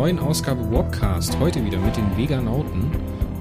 [0.00, 1.38] neuen Ausgabe Warpcast.
[1.40, 2.90] Heute wieder mit den Veganauten.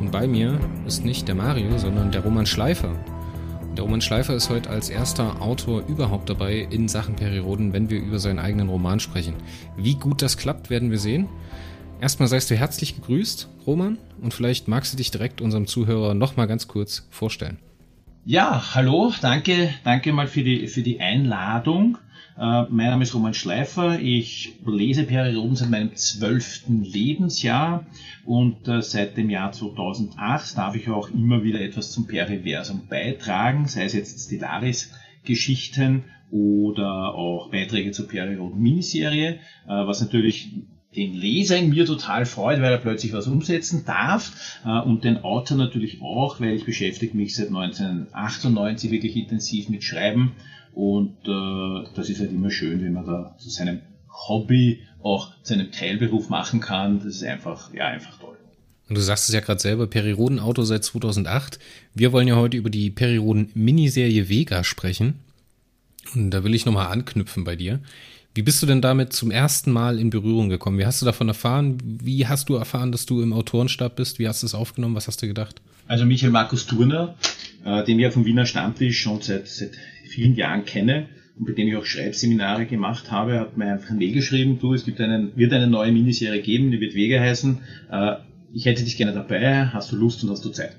[0.01, 2.93] Und bei mir ist nicht der Mario, sondern der Roman Schleifer.
[3.77, 8.01] Der Roman Schleifer ist heute als erster Autor überhaupt dabei in Sachen Perioden, wenn wir
[8.01, 9.35] über seinen eigenen Roman sprechen.
[9.77, 11.29] Wie gut das klappt, werden wir sehen.
[12.01, 16.47] Erstmal seist du herzlich gegrüßt, Roman, und vielleicht magst du dich direkt unserem Zuhörer nochmal
[16.47, 17.57] ganz kurz vorstellen.
[18.25, 21.99] Ja, hallo, danke, danke mal für die, für die Einladung.
[22.39, 23.99] Äh, mein Name ist Roman Schleifer.
[23.99, 27.85] Ich lese Perioden seit meinem zwölften Lebensjahr
[28.23, 33.67] und äh, seit dem Jahr 2008 darf ich auch immer wieder etwas zum Periversum beitragen,
[33.67, 40.53] sei es jetzt Stellaris-Geschichten oder auch Beiträge zur Perioden-Miniserie, äh, was natürlich
[40.95, 45.23] den Leser in mir total freut, weil er plötzlich was umsetzen darf äh, und den
[45.23, 50.33] Autor natürlich auch, weil ich beschäftige mich seit 1998 wirklich intensiv mit Schreiben
[50.73, 53.81] und äh, das ist halt immer schön, wenn man da zu seinem
[54.27, 56.99] Hobby auch zu einem Teilberuf machen kann.
[56.99, 58.37] Das ist einfach, ja, einfach toll.
[58.87, 61.59] Und du sagst es ja gerade selber, Periroden-Auto seit 2008.
[61.93, 65.19] Wir wollen ja heute über die Periroden-Miniserie Vega sprechen.
[66.15, 67.81] Und da will ich nochmal anknüpfen bei dir.
[68.39, 70.77] Wie bist du denn damit zum ersten Mal in Berührung gekommen?
[70.77, 71.77] Wie hast du davon erfahren?
[71.83, 74.17] Wie hast du erfahren, dass du im Autorenstab bist?
[74.17, 74.95] Wie hast du es aufgenommen?
[74.95, 75.61] Was hast du gedacht?
[75.87, 77.15] Also Michael Markus Turner,
[77.65, 79.71] äh, den wir vom Wiener Stammtisch schon seit, seit
[80.07, 83.97] vielen Jahren kenne und bei dem ich auch Schreibseminare gemacht habe, hat mir einfach ein
[83.97, 87.57] Mail geschrieben, du, es gibt einen, wird eine neue Miniserie geben, die wird Wege heißen.
[87.91, 88.15] Äh,
[88.53, 90.77] ich hätte dich gerne dabei, hast du Lust und hast du Zeit?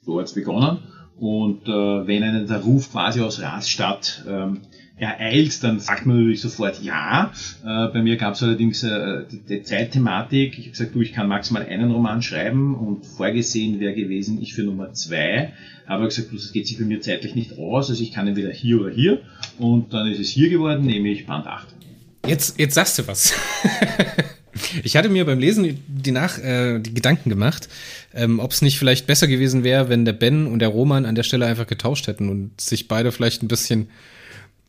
[0.00, 0.78] So hat es begonnen.
[1.18, 4.62] Und äh, wenn einen der Ruf quasi aus Rastatt ähm,
[4.96, 7.32] ereilt, dann sagt man natürlich sofort ja.
[7.64, 10.52] Äh, bei mir gab es allerdings äh, die, die Zeitthematik.
[10.52, 14.54] Ich habe gesagt, du, ich kann maximal einen Roman schreiben und vorgesehen wäre gewesen, ich
[14.54, 15.52] für Nummer zwei.
[15.86, 18.80] Aber gesagt, das geht sich bei mir zeitlich nicht aus, also ich kann entweder hier
[18.80, 19.20] oder hier.
[19.58, 21.68] Und dann ist es hier geworden, nämlich Band 8.
[22.26, 23.34] Jetzt, jetzt sagst du was.
[24.84, 27.68] Ich hatte mir beim Lesen die, Nach äh, die Gedanken gemacht,
[28.14, 31.14] ähm, ob es nicht vielleicht besser gewesen wäre, wenn der Ben und der Roman an
[31.14, 33.88] der Stelle einfach getauscht hätten und sich beide vielleicht ein bisschen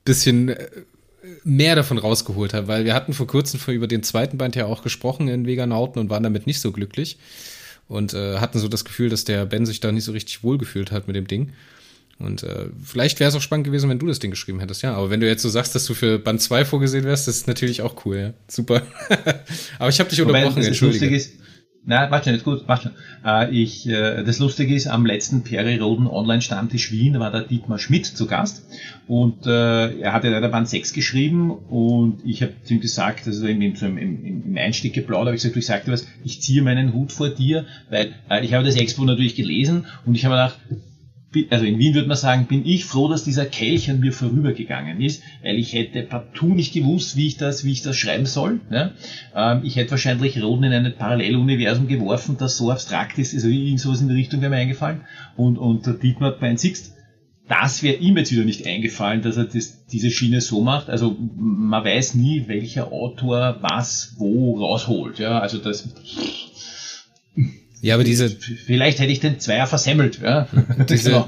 [0.06, 0.68] bisschen äh,
[1.44, 4.84] mehr davon rausgeholt hat, weil wir hatten vor kurzem über den zweiten Band ja auch
[4.84, 7.18] gesprochen in Veganauten und waren damit nicht so glücklich
[7.88, 10.92] und äh, hatten so das Gefühl, dass der Ben sich da nicht so richtig wohlgefühlt
[10.92, 11.54] hat mit dem Ding.
[12.18, 14.94] Und äh, vielleicht wäre es auch spannend gewesen, wenn du das Ding geschrieben hättest, ja.
[14.96, 17.48] Aber wenn du jetzt so sagst, dass du für Band 2 vorgesehen wärst, das ist
[17.48, 18.34] natürlich auch cool, ja.
[18.48, 18.84] Super.
[19.80, 21.14] Aber ich habe dich unterbrochen, entschuldige.
[21.14, 21.34] Ist,
[21.88, 22.92] na, warte schon, jetzt gut, warte schon.
[23.24, 28.08] Äh, ich, äh, das Lustige ist, am letzten Periroden Online-Stammtisch Wien war der Dietmar Schmidt
[28.08, 28.66] zu Gast.
[29.08, 31.52] Und äh, er hatte leider Band 6 geschrieben.
[31.52, 35.58] Und ich habe ihm gesagt, also im, im, im, im Einstieg geplaudert, habe ich gesagt,
[35.58, 38.76] ich sag dir was, ich ziehe meinen Hut vor dir, weil äh, ich habe das
[38.76, 39.86] Expo natürlich gelesen.
[40.06, 40.60] Und ich habe gedacht,
[41.50, 45.02] also in Wien würde man sagen, bin ich froh, dass dieser Kelch an mir vorübergegangen
[45.02, 48.60] ist, weil ich hätte partout nicht gewusst, wie ich das, wie ich das schreiben soll.
[48.70, 48.94] Ne?
[49.36, 53.80] Ähm, ich hätte wahrscheinlich Roden in ein Paralleluniversum geworfen, das so abstrakt ist, also irgend
[53.80, 55.02] sowas in die Richtung wäre mir eingefallen.
[55.36, 56.94] Und, und der Dietmar hat bei Sixt,
[57.48, 60.90] das wäre ihm jetzt wieder nicht eingefallen, dass er das, diese Schiene so macht.
[60.90, 65.20] Also man weiß nie, welcher Autor was wo rausholt.
[65.20, 65.88] Ja, also das
[67.82, 68.30] ja, aber diese.
[68.30, 70.48] Vielleicht hätte ich den Zweier versemmelt, ja.
[70.90, 71.26] Diese,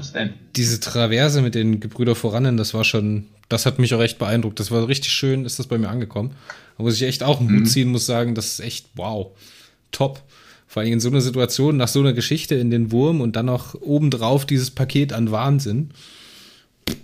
[0.56, 4.58] diese Traverse mit den Gebrüder voranen, das war schon, das hat mich auch echt beeindruckt.
[4.58, 6.32] Das war richtig schön, ist das bei mir angekommen.
[6.76, 7.66] Da muss ich echt auch einen mhm.
[7.66, 9.28] ziehen, muss sagen, das ist echt wow.
[9.92, 10.22] Top.
[10.66, 13.46] Vor allem in so einer Situation, nach so einer Geschichte in den Wurm und dann
[13.46, 15.90] noch obendrauf dieses Paket an Wahnsinn.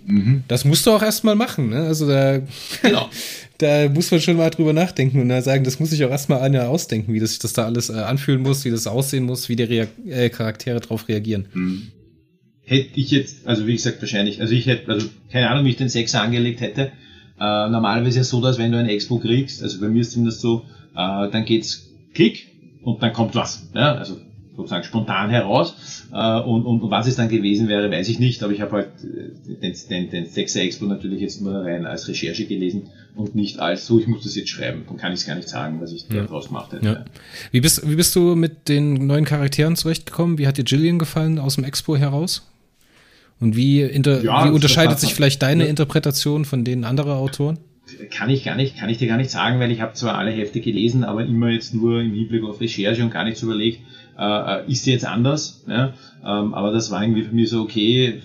[0.05, 0.43] Mhm.
[0.47, 1.83] Das musst du auch erstmal machen, ne?
[1.83, 2.41] Also da,
[2.81, 3.09] genau.
[3.57, 6.41] da muss man schon mal drüber nachdenken und da sagen, das muss ich auch erstmal
[6.41, 9.49] einer ausdenken, wie das sich das da alles äh, anfühlen muss, wie das aussehen muss,
[9.49, 11.47] wie die Rea äh, Charaktere darauf reagieren.
[11.53, 11.91] Mhm.
[12.61, 15.75] Hätte ich jetzt, also wie gesagt, wahrscheinlich, also ich hätte, also keine Ahnung, wie ich
[15.77, 16.91] den Sechser angelegt hätte.
[17.39, 20.11] Äh, normalerweise ist es so, dass wenn du ein Expo kriegst, also bei mir ist
[20.11, 20.65] zumindest so,
[20.95, 22.47] äh, dann geht's Klick
[22.81, 23.67] und dann kommt was.
[23.75, 23.95] Ja?
[23.95, 24.17] Also
[24.55, 26.07] sozusagen spontan heraus.
[26.11, 28.71] Äh, und, und, und was es dann gewesen wäre, weiß ich nicht, aber ich habe
[28.71, 33.35] halt äh, den, den, den Sechser Expo natürlich jetzt nur rein als Recherche gelesen und
[33.35, 34.83] nicht als so, ich muss das jetzt schreiben.
[34.87, 36.23] Dann kann ich es gar nicht sagen, was ich ja.
[36.23, 36.85] daraus gemacht hätte.
[36.85, 37.05] Ja.
[37.51, 40.37] Wie, bist, wie bist du mit den neuen Charakteren zurechtgekommen?
[40.37, 42.49] Wie hat dir Gillian gefallen aus dem Expo heraus?
[43.39, 45.69] Und wie, inter, ja, wie unterscheidet sich vielleicht deine ja.
[45.69, 47.59] Interpretation von denen anderer Autoren?
[48.09, 50.31] kann ich gar nicht, kann ich dir gar nicht sagen, weil ich habe zwar alle
[50.31, 53.81] Hefte gelesen, aber immer jetzt nur im Hinblick auf Recherche und gar nichts überlegt,
[54.17, 55.63] äh, ist jetzt anders.
[55.67, 55.93] Ja?
[56.23, 58.21] Ähm, aber das war irgendwie für mich so, okay,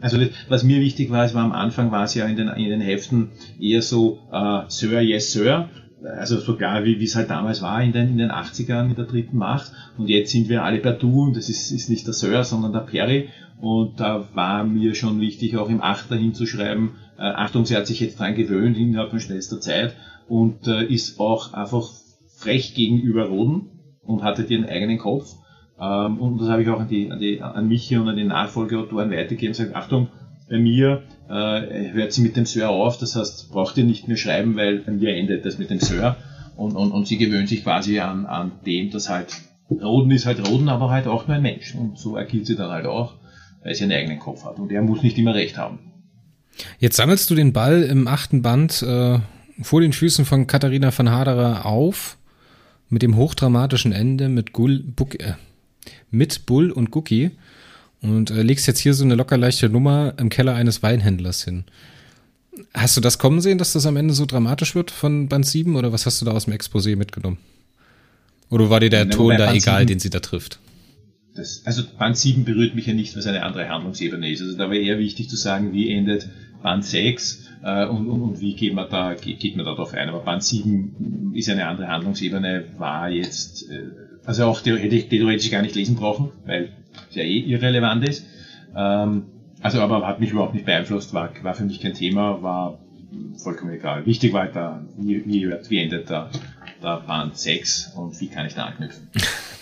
[0.00, 0.18] also
[0.48, 2.80] was mir wichtig war, es war am Anfang war es ja in den, in den
[2.80, 5.70] Heften eher so äh, Sir, yes Sir,
[6.02, 9.06] also sogar wie wie es halt damals war in den, in den 80ern in der
[9.06, 12.12] dritten Macht und jetzt sind wir alle per Du und das ist, ist nicht der
[12.12, 13.30] Sir, sondern der Perry
[13.62, 18.00] und da war mir schon wichtig auch im Achter hinzuschreiben, äh, Achtung, sie hat sich
[18.00, 19.94] jetzt dran gewöhnt innerhalb von schnellster Zeit
[20.28, 21.88] und äh, ist auch einfach
[22.36, 23.73] frech gegenüber Roden
[24.06, 25.34] und hatte den eigenen Kopf.
[25.80, 28.24] Ähm, und das habe ich auch an, die, an, die, an Michi und an die
[28.24, 29.54] Nachfolgeautoren weitergegeben.
[29.54, 30.08] Sagt, Achtung,
[30.48, 34.16] bei mir äh, hört sie mit dem Sir auf, das heißt, braucht ihr nicht mehr
[34.16, 36.16] schreiben, weil bei mir endet das mit dem Sir.
[36.56, 39.34] Und, und, und sie gewöhnt sich quasi an, an dem, dass halt
[39.70, 41.74] Roden ist halt Roden, aber halt auch nur ein Mensch.
[41.74, 43.14] Und so agiert sie dann halt auch,
[43.62, 44.58] weil sie einen eigenen Kopf hat.
[44.58, 45.78] Und er muss nicht immer recht haben.
[46.78, 49.18] Jetzt sammelst du den Ball im achten Band äh,
[49.62, 52.16] vor den Füßen von Katharina van Haderer auf,
[52.94, 55.34] mit dem hochdramatischen Ende mit, Gull, Buck, äh,
[56.12, 57.32] mit Bull und Gucki
[58.00, 61.64] und äh, legst jetzt hier so eine locker leichte Nummer im Keller eines Weinhändlers hin.
[62.72, 65.74] Hast du das kommen sehen, dass das am Ende so dramatisch wird von Band 7
[65.74, 67.38] oder was hast du da aus dem Exposé mitgenommen?
[68.48, 70.60] Oder war dir der ja, Ton da egal, 7, den sie da trifft?
[71.34, 74.40] Das, also Band 7 berührt mich ja nicht, was eine andere Handlungsebene ist.
[74.40, 76.28] Also da wäre eher wichtig zu sagen, wie endet
[76.62, 79.94] Band 6 äh, und, und, und, wie geht man, da, geht, geht man da drauf
[79.94, 80.08] ein.
[80.08, 83.90] Aber Band 7 ist eine andere Handlungsebene, war jetzt, äh,
[84.24, 86.72] also auch ich theoretisch gar nicht lesen brauchen, weil
[87.08, 88.26] es ja eh irrelevant ist.
[88.76, 89.24] Ähm,
[89.62, 92.80] also aber hat mich überhaupt nicht beeinflusst, war, war für mich kein Thema, war
[93.42, 94.04] vollkommen egal.
[94.04, 96.30] Wichtig war halt da, wie, wie, wie endet der,
[96.82, 99.08] der Band 6 und wie kann ich da anknüpfen.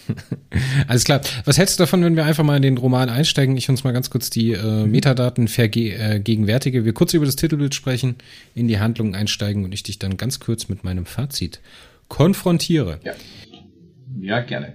[0.88, 1.20] Alles klar.
[1.44, 3.56] Was hältst du davon, wenn wir einfach mal in den Roman einsteigen?
[3.56, 6.78] Ich uns mal ganz kurz die äh, Metadaten vergegenwärtige.
[6.78, 8.16] Äh, wir kurz über das Titelbild sprechen,
[8.54, 11.60] in die Handlung einsteigen und ich dich dann ganz kurz mit meinem Fazit
[12.08, 13.00] konfrontiere.
[13.04, 13.14] Ja,
[14.20, 14.74] ja gerne.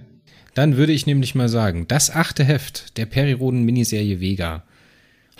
[0.54, 4.64] Dann würde ich nämlich mal sagen, das achte Heft der Periroden-Miniserie Vega.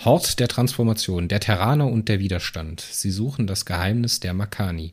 [0.05, 2.79] Hort der Transformation, der Terraner und der Widerstand.
[2.79, 4.91] Sie suchen das Geheimnis der Makani.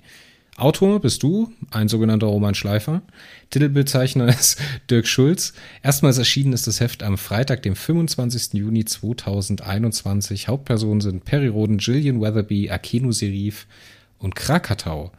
[0.56, 3.02] Autor bist du, ein sogenannter Roman Schleifer.
[3.50, 4.58] Titelbildzeichner ist
[4.90, 5.52] Dirk Schulz.
[5.82, 8.54] Erstmals erschienen ist das Heft am Freitag, dem 25.
[8.54, 10.48] Juni 2021.
[10.48, 13.66] Hauptpersonen sind Perry Roden, Gillian Weatherby, Akenu Serif
[14.18, 15.12] und Krakatau.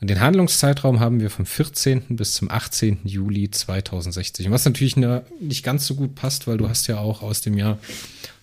[0.00, 2.16] Und den Handlungszeitraum haben wir vom 14.
[2.16, 3.00] bis zum 18.
[3.04, 4.50] Juli 2060.
[4.50, 7.78] Was natürlich nicht ganz so gut passt, weil du hast ja auch aus dem Jahr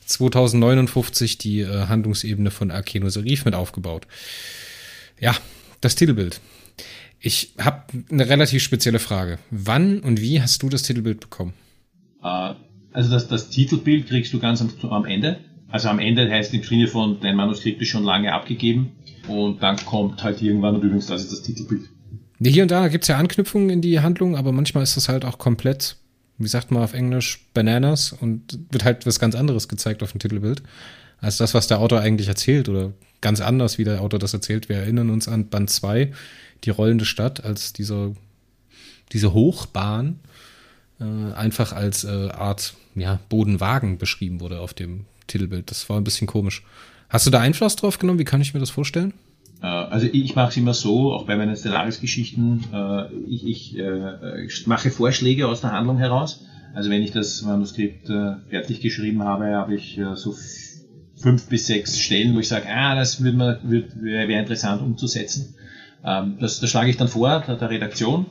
[0.06, 4.06] 2059 die äh, Handlungsebene von Akeno Serif mit aufgebaut.
[5.20, 5.36] Ja,
[5.86, 6.42] das Titelbild.
[7.20, 9.40] Ich habe eine relativ spezielle Frage.
[9.50, 11.54] Wann und wie hast du das Titelbild bekommen?
[12.22, 12.54] Äh,
[12.92, 15.40] also das, das Titelbild kriegst du ganz am, am, Ende.
[15.70, 18.92] Also am Ende heißt im Sinne von, dein Manuskript ist schon lange abgegeben
[19.28, 21.90] und dann kommt halt irgendwann, und übrigens, das ist das Titelbild.
[22.44, 25.26] Hier und da gibt es ja Anknüpfungen in die Handlung, aber manchmal ist das halt
[25.26, 25.98] auch komplett,
[26.38, 30.20] wie sagt man auf Englisch, Bananas und wird halt was ganz anderes gezeigt auf dem
[30.20, 30.62] Titelbild,
[31.22, 34.70] als das, was der Autor eigentlich erzählt oder ganz anders, wie der Autor das erzählt.
[34.70, 36.12] Wir erinnern uns an Band 2,
[36.64, 38.14] die rollende Stadt, als diese,
[39.12, 40.20] diese Hochbahn
[41.00, 45.72] äh, einfach als äh, Art ja, Bodenwagen beschrieben wurde auf dem Titelbild.
[45.72, 46.64] Das war ein bisschen komisch.
[47.10, 48.20] Hast du da Einfluss drauf genommen?
[48.20, 49.14] Wie kann ich mir das vorstellen?
[49.62, 54.46] Äh, also ich mache es immer so, auch bei meinen Stellaris-Geschichten, äh, ich, ich, äh,
[54.46, 56.46] ich mache Vorschläge aus der Handlung heraus.
[56.74, 58.08] Also wenn ich das Manuskript
[58.50, 60.34] fertig geschrieben habe, habe ich so
[61.26, 65.56] fünf bis sechs Stellen, wo ich sage, ah, das man, würd, wäre interessant umzusetzen.
[66.04, 68.28] Ähm, das, das schlage ich dann vor der, der Redaktion.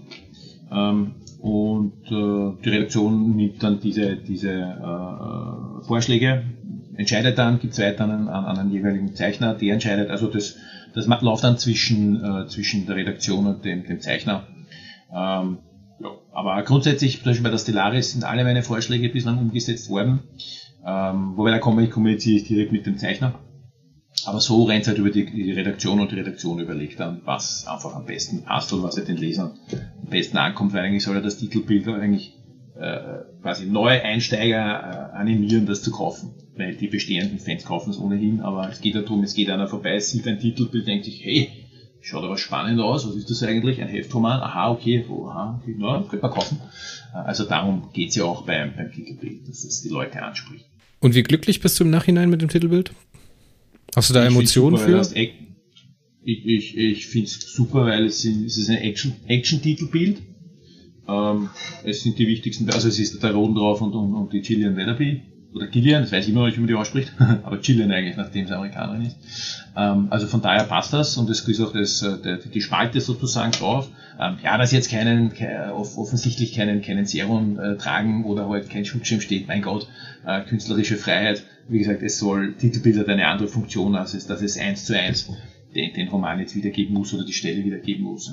[0.71, 6.45] Ähm, und äh, die Redaktion nimmt dann diese, diese äh, Vorschläge,
[6.97, 10.09] entscheidet dann, gibt es weiter an, an, einen jeweiligen Zeichner, der entscheidet.
[10.09, 10.55] Also das,
[10.95, 14.47] das läuft dann zwischen, äh, zwischen der Redaktion und dem, dem Zeichner.
[15.13, 15.59] Ähm,
[15.99, 20.21] ja, aber grundsätzlich, zum Beispiel bei der Stellaris sind alle meine Vorschläge bislang umgesetzt worden.
[20.87, 23.41] Ähm, wobei da kommuniziere ich direkt mit dem Zeichner.
[24.27, 27.67] Aber so rennt es halt über die, die, Redaktion und die Redaktion überlegt dann, was
[27.67, 31.15] einfach am besten passt und was halt den Lesern am besten ankommt, weil eigentlich soll
[31.15, 32.33] ja das Titelbild eigentlich
[32.77, 36.35] äh, quasi neue Einsteiger äh, animieren, das zu kaufen.
[36.57, 39.69] Weil die bestehenden Fans kaufen es ohnehin, aber es geht ja darum, es geht einer
[39.69, 41.51] vorbei, sieht ein Titelbild, denkt sich, hey,
[42.01, 43.81] schaut aber spannend aus, was ist das eigentlich?
[43.83, 44.41] Ein Heftroman?
[44.41, 46.61] Aha, okay, oh, aha, okay, na, könnte man kaufen.
[47.13, 50.67] Äh, also darum geht es ja auch beim, beim Titelbild, dass es die Leute anspricht.
[51.05, 52.91] Und wie glücklich bist du im Nachhinein mit dem Titelbild?
[53.95, 55.03] Hast du da ich Emotionen für?
[55.15, 60.17] Ich, ich, ich finde es super, weil es, sind, es ist ein Action-Titelbild.
[60.17, 60.35] Action
[61.07, 61.51] ähm,
[61.85, 64.79] es sind die wichtigsten, also es ist der Roden drauf und, und, und die Gillian
[64.79, 65.21] Weatherby.
[65.55, 67.13] Oder Gillian, das weiß ich immer wie man die ausspricht,
[67.45, 69.17] aber Gillian eigentlich, nachdem sie Amerikanerin ist.
[69.77, 73.01] Ähm, also von daher passt das und es ist auch das, äh, der, die Spalte
[73.01, 73.89] sozusagen drauf.
[74.21, 75.33] Ähm, ja, dass jetzt keinen,
[75.73, 79.89] offensichtlich keinen, keinen Serum äh, tragen oder halt kein Schutzschirm steht, mein Gott,
[80.27, 81.45] äh, künstlerische Freiheit.
[81.69, 84.99] Wie gesagt, es soll, Titelbild hat eine andere Funktion, als es, dass es eins zu
[84.99, 85.31] eins
[85.75, 88.31] den, den Roman jetzt wiedergeben muss oder die Stelle wiedergeben muss.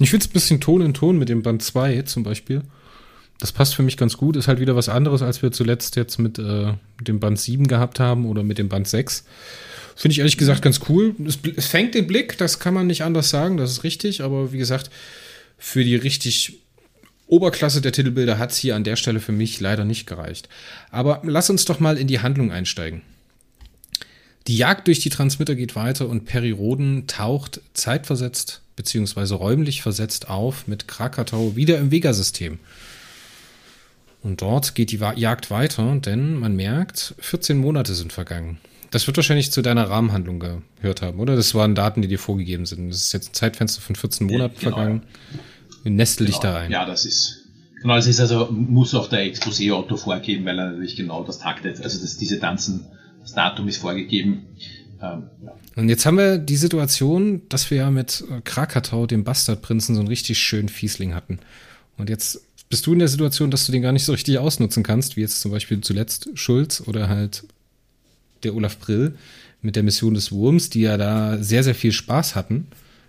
[0.00, 2.62] Ich finde es ein bisschen Ton in Ton mit dem Band 2 zum Beispiel.
[3.38, 4.36] Das passt für mich ganz gut.
[4.36, 8.00] Ist halt wieder was anderes, als wir zuletzt jetzt mit äh, dem Band 7 gehabt
[8.00, 9.24] haben oder mit dem Band 6.
[9.94, 11.14] Finde ich ehrlich gesagt ganz cool.
[11.26, 14.22] Es, es, fängt den Blick, das kann man nicht anders sagen, das ist richtig.
[14.22, 14.90] Aber wie gesagt,
[15.58, 16.60] für die richtig
[17.26, 20.48] Oberklasse der Titelbilder hat es hier an der Stelle für mich leider nicht gereicht.
[20.90, 23.02] Aber lass uns doch mal in die Handlung einsteigen.
[24.46, 29.34] Die Jagd durch die Transmitter geht weiter und Perry Roden taucht zeitversetzt bzw.
[29.34, 32.60] räumlich versetzt auf mit Krakatau wieder im Vega-System.
[34.26, 38.58] Und dort geht die Jagd weiter, denn man merkt, 14 Monate sind vergangen.
[38.90, 41.36] Das wird wahrscheinlich zu deiner Rahmenhandlung gehört haben, oder?
[41.36, 42.88] Das waren Daten, die dir vorgegeben sind.
[42.88, 44.74] Das ist jetzt ein Zeitfenster von 14 Monaten genau.
[44.74, 45.02] vergangen.
[45.84, 46.38] Nestel genau.
[46.38, 46.72] dich da rein.
[46.72, 47.44] Ja, das ist.
[47.80, 51.80] Genau, das ist also, muss auch der Exposé-Autor vorgeben, weil er natürlich genau das taktet.
[51.80, 52.84] Also das, diese Tanzen,
[53.22, 54.46] das Datum ist vorgegeben.
[55.00, 55.52] Ähm, ja.
[55.76, 60.08] Und jetzt haben wir die Situation, dass wir ja mit Krakatau, dem Bastardprinzen, so einen
[60.08, 61.38] richtig schönen Fiesling hatten.
[61.96, 64.82] Und jetzt bist du in der Situation, dass du den gar nicht so richtig ausnutzen
[64.82, 67.44] kannst, wie jetzt zum Beispiel zuletzt Schulz oder halt
[68.42, 69.14] der Olaf Brill
[69.62, 72.66] mit der Mission des Wurms, die ja da sehr, sehr viel Spaß hatten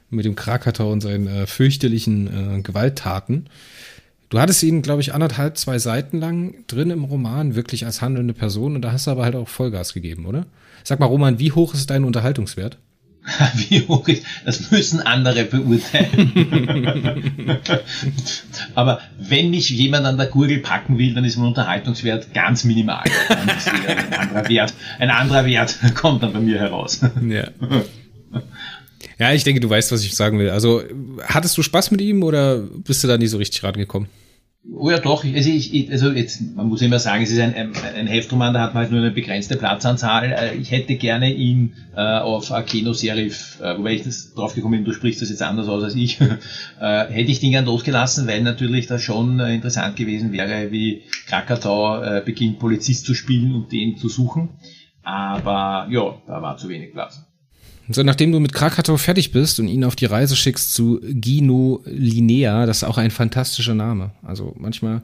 [0.09, 3.47] mit dem Krakatau und seinen äh, fürchterlichen äh, Gewalttaten.
[4.29, 8.33] Du hattest ihn, glaube ich, anderthalb, zwei Seiten lang drin im Roman, wirklich als handelnde
[8.33, 10.45] Person, und da hast du aber halt auch Vollgas gegeben, oder?
[10.83, 12.77] Sag mal, Roman, wie hoch ist dein Unterhaltungswert?
[13.55, 17.41] Wie hoch ist, das müssen andere beurteilen.
[18.75, 23.03] Aber wenn mich jemand an der Gurgel packen will, dann ist mein Unterhaltungswert ganz minimal.
[23.29, 27.01] ein anderer Wert, ein anderer Wert kommt dann bei mir heraus.
[27.27, 27.47] Ja.
[29.19, 30.49] Ja, ich denke, du weißt, was ich sagen will.
[30.49, 30.83] Also,
[31.23, 34.07] hattest du Spaß mit ihm oder bist du da nie so richtig rangekommen?
[34.69, 35.23] Oh ja, doch.
[35.23, 38.61] Also, ich, also jetzt, man muss immer sagen, es ist ein, ein, ein Heftroman, da
[38.61, 40.33] hat man halt nur eine begrenzte Platzanzahl.
[40.33, 44.79] Äh, ich hätte gerne ihn äh, auf Akeno Serif, äh, wobei ich das drauf gekommen
[44.79, 46.19] bin, du sprichst das jetzt anders aus als ich,
[46.81, 51.03] äh, hätte ich den gern losgelassen, weil natürlich das schon äh, interessant gewesen wäre, wie
[51.27, 54.49] Krakatau äh, beginnt, Polizist zu spielen und den zu suchen.
[55.01, 57.26] Aber ja, da war zu wenig Platz.
[57.89, 61.81] So, nachdem du mit Krakatow fertig bist und ihn auf die Reise schickst zu Gino
[61.85, 64.11] Linea, das ist auch ein fantastischer Name.
[64.23, 65.01] Also manchmal,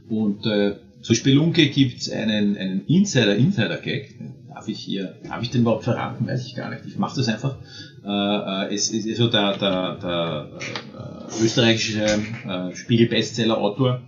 [0.08, 4.14] Und äh, zur Spelunke gibt's einen, einen Insider-Insider-Gag.
[4.48, 6.26] Darf ich hier, darf ich den überhaupt verraten?
[6.26, 6.82] Weiß ich gar nicht.
[6.86, 7.56] Ich mache das einfach.
[8.04, 8.08] Äh,
[8.70, 14.02] äh, es ist also der, der, der äh, österreichische äh, Spiegel-Bestseller-Autor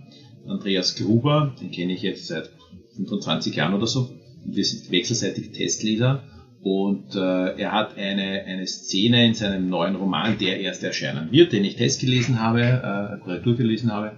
[0.47, 2.49] Andreas Gruber, den kenne ich jetzt seit
[2.95, 4.09] 25 Jahren oder so.
[4.45, 6.23] Wir sind wechselseitig Testleser.
[6.61, 11.53] Und äh, er hat eine, eine Szene in seinem neuen Roman, der erst erscheinen wird,
[11.53, 14.13] den ich Test gelesen habe, äh, Korrektur gelesen habe.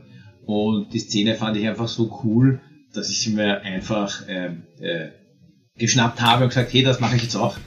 [0.46, 2.62] Und die Szene fand ich einfach so cool,
[2.98, 4.50] dass ich sie mir einfach äh,
[4.84, 5.12] äh,
[5.78, 7.58] geschnappt habe und gesagt, hey, das mache ich jetzt auch.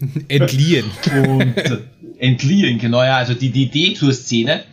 [0.28, 0.86] entliehen.
[1.26, 1.78] und äh,
[2.18, 4.64] entliehen, genau, ja, also die, die Idee zur Szene.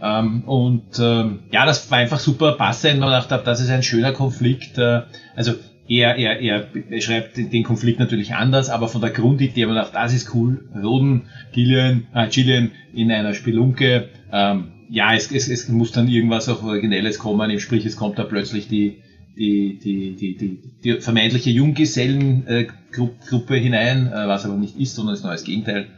[0.00, 3.00] Ähm, und ähm, ja, das war einfach super passend.
[3.00, 4.78] Man dachte, das ist ein schöner Konflikt.
[4.78, 5.02] Äh,
[5.34, 5.54] also
[5.88, 10.12] er, er, er beschreibt den Konflikt natürlich anders, aber von der Grundidee, man dachte, das
[10.12, 10.68] ist cool.
[10.74, 14.08] Roden, Gillian, äh, Gillian in einer Spelunke.
[14.32, 18.24] Ähm, ja, es, es, es muss dann irgendwas auch Originelles kommen, sprich, es kommt da
[18.24, 18.98] plötzlich die,
[19.36, 25.24] die, die, die, die, die vermeintliche Junggesellengruppe hinein, äh, was aber nicht ist, sondern ist
[25.24, 25.88] als Gegenteil.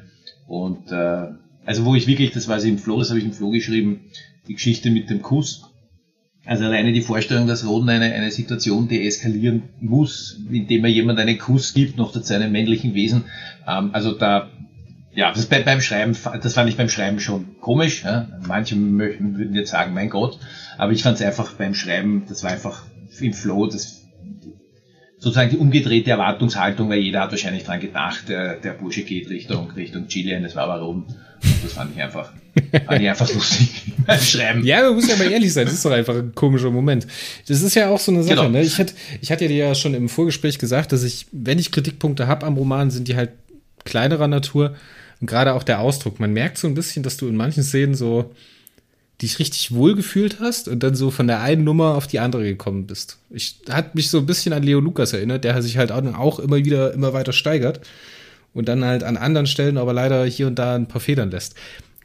[0.47, 1.29] Und äh,
[1.65, 4.01] also wo ich wirklich, das weiß ich im Flo, das habe ich im Flo geschrieben,
[4.49, 5.63] die Geschichte mit dem Kuss.
[6.45, 11.37] Also alleine die Vorstellung, dass Roden eine, eine Situation deeskalieren muss, indem er jemand einen
[11.37, 13.25] Kuss gibt, noch zu seinem männlichen Wesen.
[13.67, 14.51] Ähm, also da,
[15.13, 18.05] ja, das bei, beim Schreiben, das fand ich beim Schreiben schon komisch.
[18.05, 18.29] Ja?
[18.47, 20.39] Manche möchten, würden jetzt sagen, mein Gott.
[20.77, 22.85] Aber ich fand es einfach beim Schreiben, das war einfach
[23.21, 24.07] im Flow, das,
[25.19, 29.71] sozusagen die umgedrehte Erwartungshaltung, weil jeder hat wahrscheinlich dran gedacht, der, der Bursche geht Richtung,
[29.73, 31.07] Richtung Chile, das war aber rum.
[31.43, 32.33] Und das fand ich einfach,
[32.87, 34.65] fand ich einfach lustig beim Schreiben.
[34.65, 37.07] Ja, man muss ja mal ehrlich sein, das ist doch einfach ein komischer Moment.
[37.49, 38.49] Das ist ja auch so eine Sache, genau.
[38.51, 38.63] ne?
[38.63, 42.29] Ich hatte, ich hatte dir ja schon im Vorgespräch gesagt, dass ich, wenn ich Kritikpunkte
[42.29, 43.31] habe am Roman, sind die halt
[43.85, 44.75] kleinerer Natur.
[45.21, 46.21] Und gerade auch der Ausdruck.
[46.21, 48.33] Man merkt so ein bisschen, dass du in manchen Szenen so
[49.21, 52.45] dich richtig wohl gefühlt hast und dann so von der einen Nummer auf die andere
[52.45, 53.19] gekommen bist.
[53.31, 56.57] Ich hat mich so ein bisschen an Leo Lukas erinnert, der sich halt auch immer
[56.57, 57.81] wieder immer weiter steigert
[58.55, 61.57] und dann halt an anderen Stellen aber leider hier und da ein paar Federn lässt.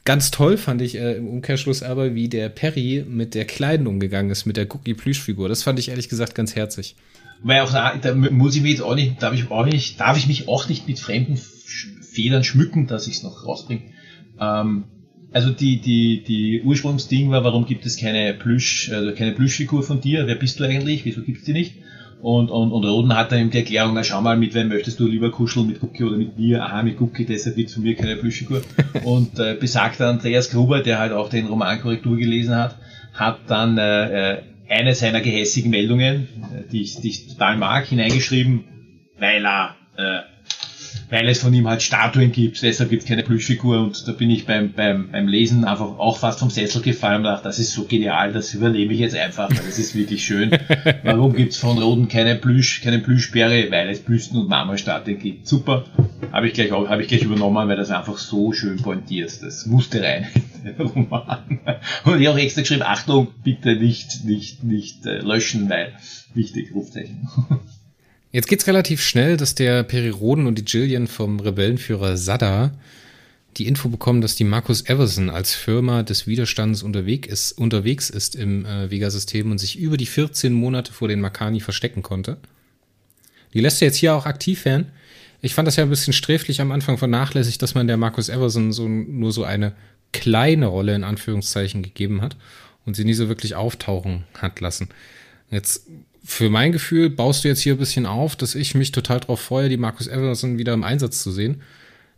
[0.05, 4.31] Ganz toll fand ich äh, im Umkehrschluss aber, wie der Perry mit der Kleinen umgegangen
[4.31, 5.47] ist, mit der Cookie Plüschfigur.
[5.47, 6.95] Das fand ich ehrlich gesagt ganz herzig.
[7.41, 10.17] Weil auch da, da muss ich mich jetzt auch nicht, darf ich auch nicht, darf
[10.17, 13.81] ich mich auch nicht mit fremden Federn schmücken, dass ich es noch rausbringe.
[14.39, 14.85] Ähm,
[15.31, 19.99] also die, die, die Ursprungsding war, warum gibt es keine Plüsch, also keine Plüschfigur von
[19.99, 20.27] dir?
[20.27, 21.05] Wer bist du eigentlich?
[21.05, 21.75] Wieso gibt es die nicht?
[22.21, 24.99] Und, und, und Roden hat dann eben die Erklärung, na schau mal, mit wem möchtest
[24.99, 26.63] du lieber kuscheln, mit Cookie oder mit mir?
[26.63, 28.61] Aha, mit Cookie, deshalb wird von mir keine Plüschfigur.
[29.03, 32.77] und äh, besagter Andreas Gruber, der halt auch den Roman Korrektur gelesen hat,
[33.13, 37.85] hat dann äh, äh eine seiner gehässigen Meldungen, äh, die ich, die ich total mag,
[37.87, 38.63] hineingeschrieben,
[39.19, 40.32] weil er äh,
[41.09, 44.29] weil es von ihm halt Statuen gibt, deshalb gibt es keine Plüschfigur und da bin
[44.29, 47.73] ich beim, beim, beim Lesen einfach auch fast vom Sessel gefallen und dachte, das ist
[47.73, 50.51] so genial, das übernehme ich jetzt einfach, weil das ist wirklich schön.
[51.03, 53.69] Warum gibt es von Roden keine Plüsch, keine Plüschbäre?
[53.71, 55.47] Weil es Büsten und Marmorstatuen gibt.
[55.47, 55.85] Super.
[56.31, 59.41] Habe ich gleich auch, habe ich gleich übernommen, weil das einfach so schön pointiert.
[59.41, 60.27] Das musste rein
[60.63, 61.59] in den Roman.
[62.05, 65.93] Und ich habe auch extra geschrieben, Achtung, bitte nicht, nicht, nicht äh, löschen, weil
[66.33, 67.27] wichtig, Rufzeichen.
[68.33, 72.71] Jetzt geht's relativ schnell, dass der Periroden und die Jillian vom Rebellenführer Sada
[73.57, 78.35] die Info bekommen, dass die Marcus Everson als Firma des Widerstands unterwegs ist, unterwegs ist
[78.35, 82.37] im äh, Vega-System und sich über die 14 Monate vor den Makani verstecken konnte.
[83.53, 84.87] Die lässt er jetzt hier auch aktiv werden.
[85.43, 88.73] Ich fand das ja ein bisschen sträflich am Anfang vernachlässigt, dass man der Marcus Everson
[88.73, 89.73] so, nur so eine
[90.11, 92.35] kleine Rolle in Anführungszeichen gegeben hat
[92.83, 94.89] und sie nie so wirklich auftauchen hat lassen.
[95.51, 95.85] Jetzt
[96.23, 99.41] für mein Gefühl baust du jetzt hier ein bisschen auf, dass ich mich total drauf
[99.41, 101.61] freue, die Marcus Everson wieder im Einsatz zu sehen.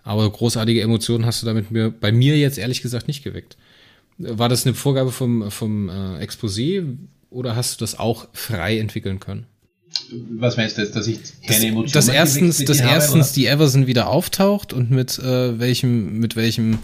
[0.03, 3.57] Aber großartige Emotionen hast du damit mir, bei mir jetzt ehrlich gesagt nicht geweckt.
[4.19, 6.85] War das eine Vorgabe vom, vom äh, Exposé
[7.31, 9.47] oder hast du das auch frei entwickeln können?
[10.37, 14.07] Was meinst du jetzt, dass ich keine Emotionen Dass erstens, dass erstens die Everson wieder
[14.09, 16.79] auftaucht und mit äh, welchem, mit welchem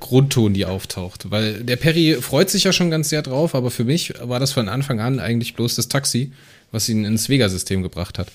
[0.00, 1.30] Grundton, die auftaucht.
[1.30, 4.52] Weil der Perry freut sich ja schon ganz sehr drauf, aber für mich war das
[4.52, 6.32] von Anfang an eigentlich bloß das Taxi,
[6.76, 8.28] was ihn ins Vega-System gebracht hat.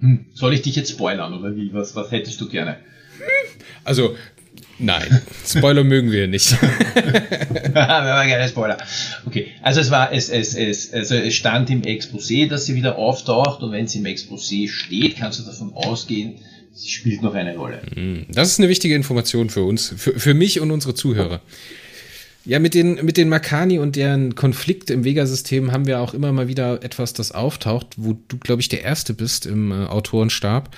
[0.00, 0.26] Hm.
[0.34, 1.72] Soll ich dich jetzt spoilern oder wie?
[1.72, 2.76] Was, was hättest du gerne?
[3.82, 4.16] Also,
[4.78, 5.22] nein.
[5.46, 6.52] Spoiler mögen wir nicht.
[7.72, 8.76] wir haben gerne Spoiler.
[9.24, 12.98] Okay, also es war, es, es, es, also es stand im Exposé, dass sie wieder
[12.98, 16.34] auftaucht und wenn sie im Exposé steht, kannst du davon ausgehen,
[16.74, 17.80] sie spielt noch eine Rolle.
[17.94, 18.26] Hm.
[18.28, 21.40] Das ist eine wichtige Information für uns, für, für mich und unsere Zuhörer.
[22.46, 26.30] Ja, mit den, mit den Makani und deren Konflikt im Vega-System haben wir auch immer
[26.30, 30.72] mal wieder etwas, das auftaucht, wo du, glaube ich, der Erste bist im äh, Autorenstab,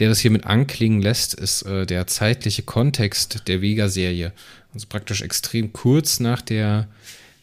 [0.00, 4.32] der das hier mit anklingen lässt, ist äh, der zeitliche Kontext der Vega-Serie.
[4.74, 6.88] Also praktisch extrem kurz nach der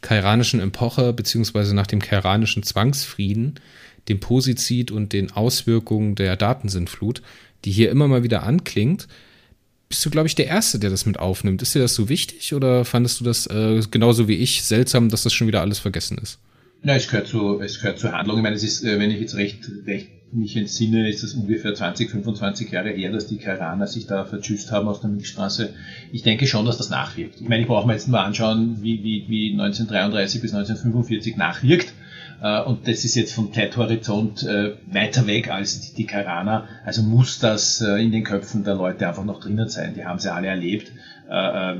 [0.02, 3.56] kairanischen Epoche, beziehungsweise nach dem kairanischen Zwangsfrieden,
[4.10, 7.24] dem Posizid und den Auswirkungen der Datensintflut,
[7.66, 9.08] die hier immer mal wieder anklingt
[9.92, 11.62] bist du, glaube ich, der Erste, der das mit aufnimmt.
[11.62, 15.24] Ist dir das so wichtig oder fandest du das äh, genauso wie ich seltsam, dass
[15.24, 16.40] das schon wieder alles vergessen ist?
[16.82, 18.38] Na, es gehört zu, es gehört zur Handlung.
[18.38, 21.76] Ich meine, es ist, äh, wenn ich jetzt recht, recht mich entsinne, ist es ungefähr
[21.76, 25.74] 20, 25 Jahre her, dass die Kairaner sich da vertschüsst haben aus der Milchstraße.
[26.12, 27.42] Ich denke schon, dass das nachwirkt.
[27.42, 31.94] Ich meine, ich brauche mir jetzt mal anschauen, wie, wie, wie 1933 bis 1945 nachwirkt.
[32.42, 36.68] Äh, und das ist jetzt vom Zeithorizont äh, weiter weg als die Karana.
[36.84, 39.94] Also muss das äh, in den Köpfen der Leute einfach noch drinnen sein.
[39.96, 40.92] Die haben sie alle erlebt.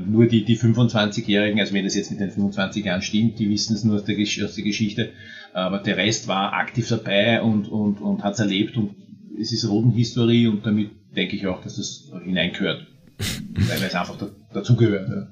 [0.06, 3.76] Nur die, die 25-Jährigen, also wenn das jetzt mit den 25 Jahren stimmt, die wissen
[3.76, 5.10] es nur aus der, aus der Geschichte.
[5.52, 8.94] Aber der Rest war aktiv dabei und, und, und hat es erlebt und
[9.38, 12.86] es ist Rodenhistorie und damit denke ich auch, dass das hineingehört.
[13.18, 14.16] Weil es einfach
[14.54, 15.10] dazugehört.
[15.10, 15.28] Ja.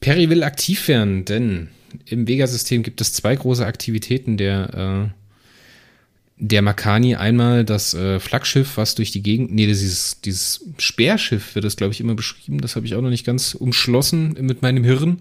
[0.00, 1.68] Perry will aktiv werden, denn
[2.06, 5.24] im Vega-System gibt es zwei große Aktivitäten der, äh,
[6.36, 7.14] der Makani.
[7.16, 11.92] Einmal das äh, Flaggschiff, was durch die Gegend, nee, dieses, dieses Speerschiff wird das, glaube
[11.92, 12.60] ich, immer beschrieben.
[12.60, 15.20] Das habe ich auch noch nicht ganz umschlossen mit meinem Hirn,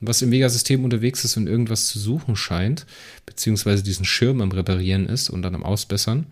[0.00, 2.86] was im Vega-System unterwegs ist und irgendwas zu suchen scheint,
[3.26, 6.26] beziehungsweise diesen Schirm am Reparieren ist und dann am Ausbessern.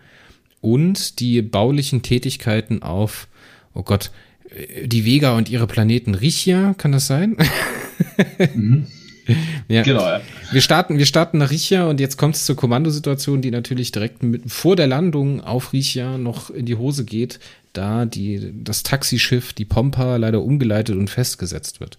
[0.61, 3.29] Und die baulichen Tätigkeiten auf,
[3.75, 4.11] oh Gott,
[4.51, 7.37] äh, die Vega und ihre Planeten Richia, kann das sein?
[8.55, 8.87] Mhm.
[9.69, 9.83] ja.
[9.83, 10.21] Genau, ja.
[10.53, 14.23] Wir starten, wir starten nach Richia und jetzt kommt es zur Kommandosituation, die natürlich direkt
[14.23, 17.41] mit, vor der Landung auf Richia noch in die Hose geht,
[17.73, 21.99] da die, das Taxischiff, die Pompa, leider umgeleitet und festgesetzt wird.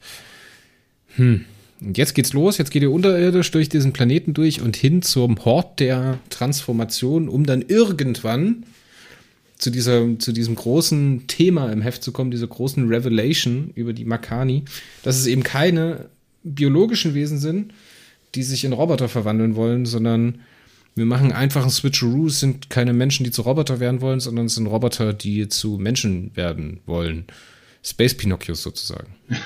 [1.15, 1.45] Hm.
[1.79, 5.43] Und jetzt geht's los, jetzt geht ihr unterirdisch durch diesen Planeten durch und hin zum
[5.45, 8.63] Hort der Transformation, um dann irgendwann
[9.57, 14.05] zu, dieser, zu diesem großen Thema im Heft zu kommen, dieser großen Revelation über die
[14.05, 14.63] Makani,
[15.03, 16.09] dass es eben keine
[16.55, 17.73] biologischen Wesen sind,
[18.35, 20.39] die sich in Roboter verwandeln wollen, sondern
[20.95, 22.27] wir machen einfach einen Switcheroo.
[22.27, 25.77] Es sind keine Menschen, die zu Roboter werden wollen, sondern es sind Roboter, die zu
[25.77, 27.25] Menschen werden wollen.
[27.83, 29.15] Space Pinocchios sozusagen.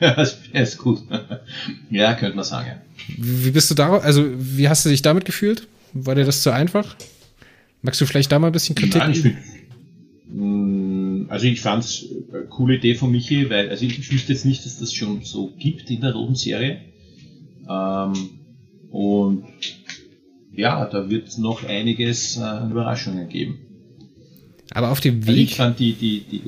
[0.00, 1.02] Ja, das ist gut.
[1.90, 2.70] ja, könnte man sagen.
[3.16, 3.98] Wie bist du da?
[3.98, 5.66] Also, wie hast du dich damit gefühlt?
[5.92, 6.94] War dir das zu einfach?
[7.82, 8.96] Magst du vielleicht da mal ein bisschen Kritik?
[8.96, 10.67] Nein, ich mm,
[11.28, 14.64] also ich fand es eine coole Idee von Michi, weil also ich wüsste jetzt nicht,
[14.64, 16.80] dass das schon so gibt in der roten Serie.
[17.68, 18.12] Ähm,
[18.90, 19.44] und
[20.52, 23.58] ja, da wird es noch einiges äh, an Überraschungen geben.
[24.70, 25.28] Aber auf dem Weg.
[25.28, 26.42] Also ich fand die, die, die,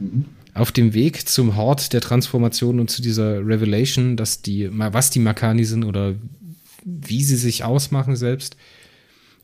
[0.00, 0.24] mhm.
[0.52, 5.18] Auf dem Weg zum Hort der Transformation und zu dieser Revelation, dass die, was die
[5.18, 6.14] Makani sind oder
[6.84, 8.56] wie sie sich ausmachen selbst,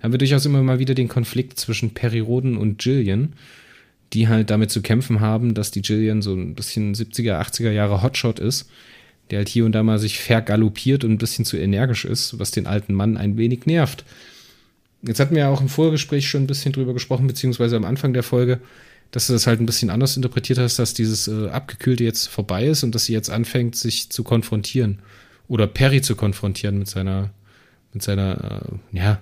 [0.03, 3.35] haben wir durchaus immer mal wieder den Konflikt zwischen Periroden und Jillian,
[4.12, 8.03] die halt damit zu kämpfen haben, dass die Jillian so ein bisschen 70er, 80er Jahre
[8.03, 8.68] Hotshot ist,
[9.31, 12.51] der halt hier und da mal sich vergaloppiert und ein bisschen zu energisch ist, was
[12.51, 14.05] den alten Mann ein wenig nervt.
[15.03, 18.12] Jetzt hatten wir ja auch im Vorgespräch schon ein bisschen drüber gesprochen, beziehungsweise am Anfang
[18.12, 18.61] der Folge,
[19.12, 22.66] dass du das halt ein bisschen anders interpretiert hast, dass dieses äh, Abgekühlte jetzt vorbei
[22.66, 25.01] ist und dass sie jetzt anfängt, sich zu konfrontieren.
[25.49, 27.31] Oder Perry zu konfrontieren mit seiner,
[27.92, 29.20] mit seiner, äh, ja,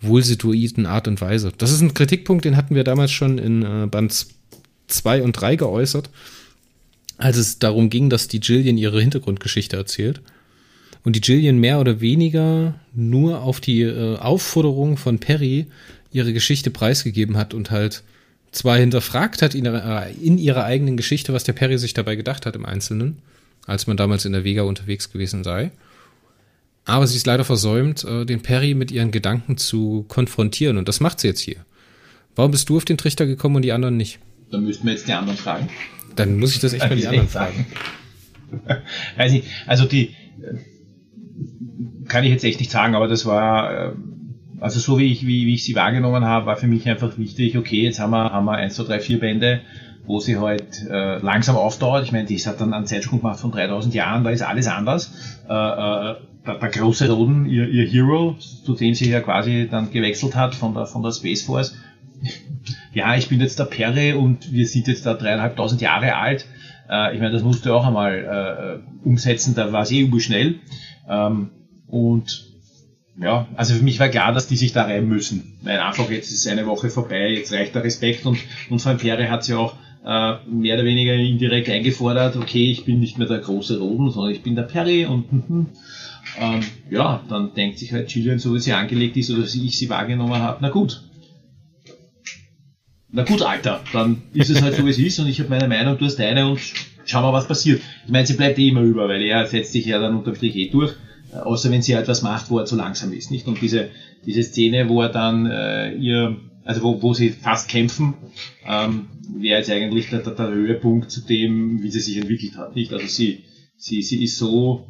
[0.00, 1.52] wohlsituierten Art und Weise.
[1.56, 4.26] Das ist ein Kritikpunkt, den hatten wir damals schon in äh, Band
[4.88, 6.10] 2 und 3 geäußert,
[7.16, 10.20] als es darum ging, dass die Jillian ihre Hintergrundgeschichte erzählt.
[11.02, 15.66] Und die Jillian mehr oder weniger nur auf die äh, Aufforderung von Perry
[16.12, 18.02] ihre Geschichte preisgegeben hat und halt
[18.50, 22.46] zwar hinterfragt hat in äh, in ihrer eigenen Geschichte, was der Perry sich dabei gedacht
[22.46, 23.18] hat im Einzelnen,
[23.66, 25.70] als man damals in der Vega unterwegs gewesen sei
[26.86, 30.78] aber sie ist leider versäumt, äh, den Perry mit ihren Gedanken zu konfrontieren.
[30.78, 31.56] Und das macht sie jetzt hier.
[32.36, 34.20] Warum bist du auf den Trichter gekommen und die anderen nicht?
[34.50, 35.68] Dann müssten wir jetzt die anderen fragen.
[36.14, 37.66] Dann muss ich das echt mal die anderen fragen.
[39.16, 39.48] Weiß nicht.
[39.66, 40.54] Also die äh,
[42.06, 43.92] kann ich jetzt echt nicht sagen, aber das war, äh,
[44.60, 47.58] also so wie ich, wie, wie ich sie wahrgenommen habe, war für mich einfach wichtig,
[47.58, 49.60] okay, jetzt haben wir, haben wir 1, 2, 3, 4 Bände,
[50.06, 52.04] wo sie halt äh, langsam aufdauert.
[52.04, 55.12] Ich meine, das hat dann einen Zeitsprung gemacht von 3000 Jahren, da ist alles anders.
[55.48, 56.14] Äh, äh,
[56.46, 60.54] der, der große Roden, ihr, ihr Hero, zu dem sie ja quasi dann gewechselt hat
[60.54, 61.76] von der, von der Space Force.
[62.94, 66.46] ja, ich bin jetzt der Perry und wir sind jetzt da dreieinhalbtausend Jahre alt.
[66.88, 70.20] Äh, ich meine, das musst du auch einmal äh, umsetzen, da war es eh übel
[70.20, 70.60] schnell.
[71.08, 71.50] Ähm,
[71.88, 72.46] und
[73.18, 75.58] ja, also für mich war klar, dass die sich da rein müssen.
[75.62, 79.30] Weil einfach jetzt ist eine Woche vorbei, jetzt reicht der Respekt und, und Van Perre
[79.30, 83.38] hat sie auch äh, mehr oder weniger indirekt eingefordert, okay, ich bin nicht mehr der
[83.38, 85.66] große Roden, sondern ich bin der Perry und, und, und
[86.38, 89.78] ähm, ja, dann denkt sich halt Gillian, so wie sie angelegt ist oder wie ich
[89.78, 91.02] sie wahrgenommen habe, na gut.
[93.10, 95.68] Na gut, Alter, dann ist es halt so, wie es ist und ich habe meine
[95.68, 96.60] Meinung, du hast deine und
[97.06, 97.80] schau mal, was passiert.
[98.04, 100.56] Ich meine, sie bleibt eh immer über, weil er setzt sich ja dann unterm Strich
[100.56, 100.92] eh durch,
[101.32, 103.46] äh, außer wenn sie etwas halt macht, wo er zu langsam ist, nicht?
[103.46, 103.88] Und diese,
[104.26, 108.14] diese Szene, wo er dann äh, ihr, also wo, wo sie fast kämpfen,
[108.66, 112.74] ähm, wäre jetzt eigentlich der, der, der Höhepunkt zu dem, wie sie sich entwickelt hat,
[112.74, 112.92] nicht?
[112.92, 113.44] Also sie,
[113.76, 114.84] sie, sie ist so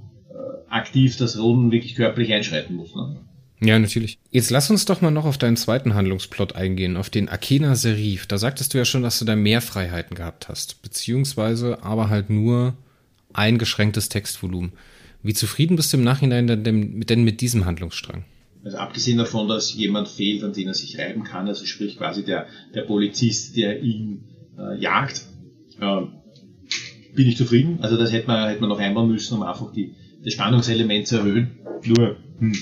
[0.69, 2.95] aktiv das Roden wirklich körperlich einschreiten muss.
[2.95, 3.17] Ne?
[3.61, 4.19] Ja, natürlich.
[4.31, 8.27] Jetzt lass uns doch mal noch auf deinen zweiten Handlungsplot eingehen, auf den Akena Serif.
[8.27, 12.29] Da sagtest du ja schon, dass du da mehr Freiheiten gehabt hast, beziehungsweise aber halt
[12.29, 12.75] nur
[13.33, 14.73] eingeschränktes Textvolumen.
[15.23, 18.25] Wie zufrieden bist du im Nachhinein denn, mit diesem Handlungsstrang?
[18.63, 22.25] Also abgesehen davon, dass jemand fehlt, an den er sich reiben kann, also sprich quasi
[22.25, 24.25] der, der Polizist, der ihn
[24.59, 25.25] äh, jagt,
[25.81, 26.03] äh,
[27.15, 27.79] bin ich zufrieden.
[27.81, 29.95] Also das hätte man, hätte man noch einbauen müssen, um einfach die,
[30.27, 31.53] das Spannungselement zu erhöhen.
[31.85, 32.53] Nur, hm.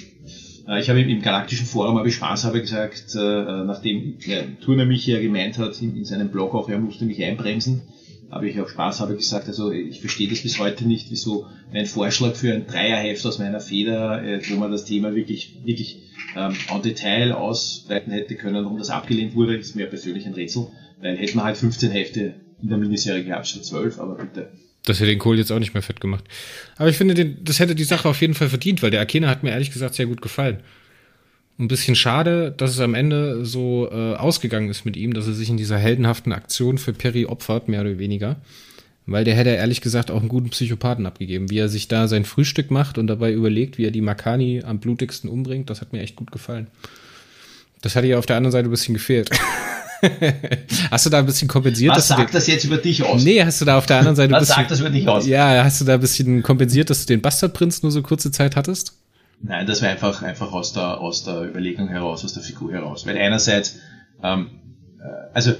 [0.68, 4.18] Äh, ich habe im Galaktischen Forum habe ich Spaß habe gesagt, äh, nachdem
[4.60, 7.82] Turner mich ja gemeint hat in, in seinem Blog auch, er musste mich einbremsen,
[8.30, 11.86] habe ich auch Spaß habe gesagt, also ich verstehe das bis heute nicht, wieso ein
[11.86, 16.02] Vorschlag für ein Dreierheft aus meiner Feder, äh, wo man das Thema wirklich, wirklich
[16.36, 20.66] ähm, en Detail ausbreiten hätte können, warum das abgelehnt wurde, ist mir persönlich ein Rätsel,
[21.00, 24.50] weil hätten wir halt 15 Hefte in der Miniserie gehabt statt 12, aber bitte.
[24.84, 26.24] Das hätte den Kohl jetzt auch nicht mehr fett gemacht.
[26.76, 29.28] Aber ich finde, den, das hätte die Sache auf jeden Fall verdient, weil der Akena
[29.28, 30.60] hat mir ehrlich gesagt sehr gut gefallen.
[31.58, 35.34] Ein bisschen schade, dass es am Ende so äh, ausgegangen ist mit ihm, dass er
[35.34, 38.36] sich in dieser heldenhaften Aktion für Perry opfert, mehr oder weniger.
[39.06, 41.50] Weil der hätte ehrlich gesagt auch einen guten Psychopathen abgegeben.
[41.50, 44.80] Wie er sich da sein Frühstück macht und dabei überlegt, wie er die Makani am
[44.80, 46.66] blutigsten umbringt, das hat mir echt gut gefallen.
[47.82, 49.30] Das hatte ja auf der anderen Seite ein bisschen gefehlt.
[50.90, 51.96] hast du da ein bisschen kompensiert?
[51.96, 53.24] Was sagt das jetzt über dich aus?
[53.24, 55.26] Nee, hast du da auf der anderen Seite Was bisschen, sagt das über dich aus?
[55.26, 58.56] Ja, hast du da ein bisschen kompensiert, dass du den Bastardprinz nur so kurze Zeit
[58.56, 58.94] hattest?
[59.40, 63.06] Nein, das war einfach, einfach aus der, aus der Überlegung heraus, aus der Figur heraus.
[63.06, 63.78] Weil einerseits,
[64.22, 64.48] ähm,
[65.00, 65.54] äh, also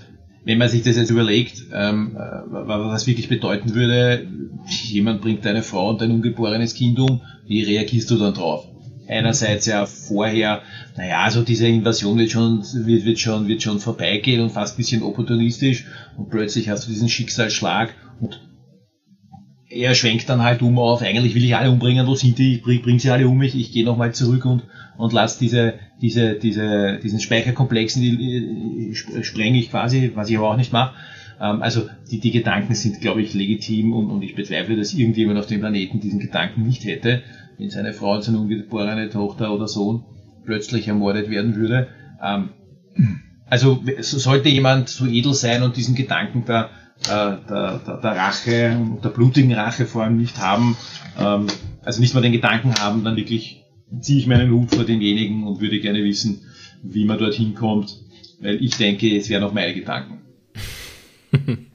[0.45, 4.27] wenn man sich das jetzt überlegt, ähm, äh, was wirklich bedeuten würde,
[4.67, 8.67] jemand bringt deine Frau und dein ungeborenes Kind um, wie reagierst du dann drauf?
[9.07, 10.63] Einerseits ja vorher,
[10.97, 14.77] naja, also diese Invasion wird schon, wird, wird schon, wird schon vorbeigehen und fast ein
[14.79, 15.85] bisschen opportunistisch
[16.17, 18.41] und plötzlich hast du diesen Schicksalsschlag und
[19.69, 22.63] er schwenkt dann halt um auf, eigentlich will ich alle umbringen, wo sind die, ich
[22.63, 24.65] bring, bring sie alle um mich, ich gehe nochmal zurück und,
[24.97, 30.51] und lass diese, diese, diese, diesen Speicherkomplex die, äh, sprenge ich quasi, was ich aber
[30.51, 30.95] auch nicht mache.
[31.41, 35.39] Ähm, also die, die Gedanken sind, glaube ich, legitim und, und ich bezweifle, dass irgendjemand
[35.39, 37.23] auf dem Planeten diesen Gedanken nicht hätte,
[37.59, 40.05] wenn seine Frau, seine ungeborene Tochter oder Sohn
[40.45, 41.89] plötzlich ermordet werden würde.
[42.23, 42.51] Ähm,
[43.47, 46.71] also sollte jemand so edel sein und diesen Gedanken der,
[47.07, 50.77] der, der, der Rache und der blutigen Rache vor allem nicht haben,
[51.19, 51.47] ähm,
[51.83, 53.65] also nicht mal den Gedanken haben, dann wirklich
[54.01, 56.41] ziehe ich meinen Hut vor demjenigen und würde gerne wissen,
[56.83, 57.99] wie man dorthin kommt,
[58.41, 60.21] weil ich denke, es wären auch meine Gedanken.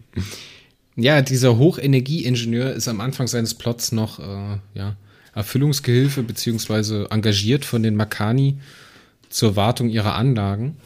[0.96, 4.96] ja, dieser Hochenergieingenieur ist am Anfang seines Plots noch äh, ja,
[5.36, 8.60] Erfüllungsgehilfe beziehungsweise engagiert von den Makani
[9.30, 10.78] zur Wartung ihrer Anlagen.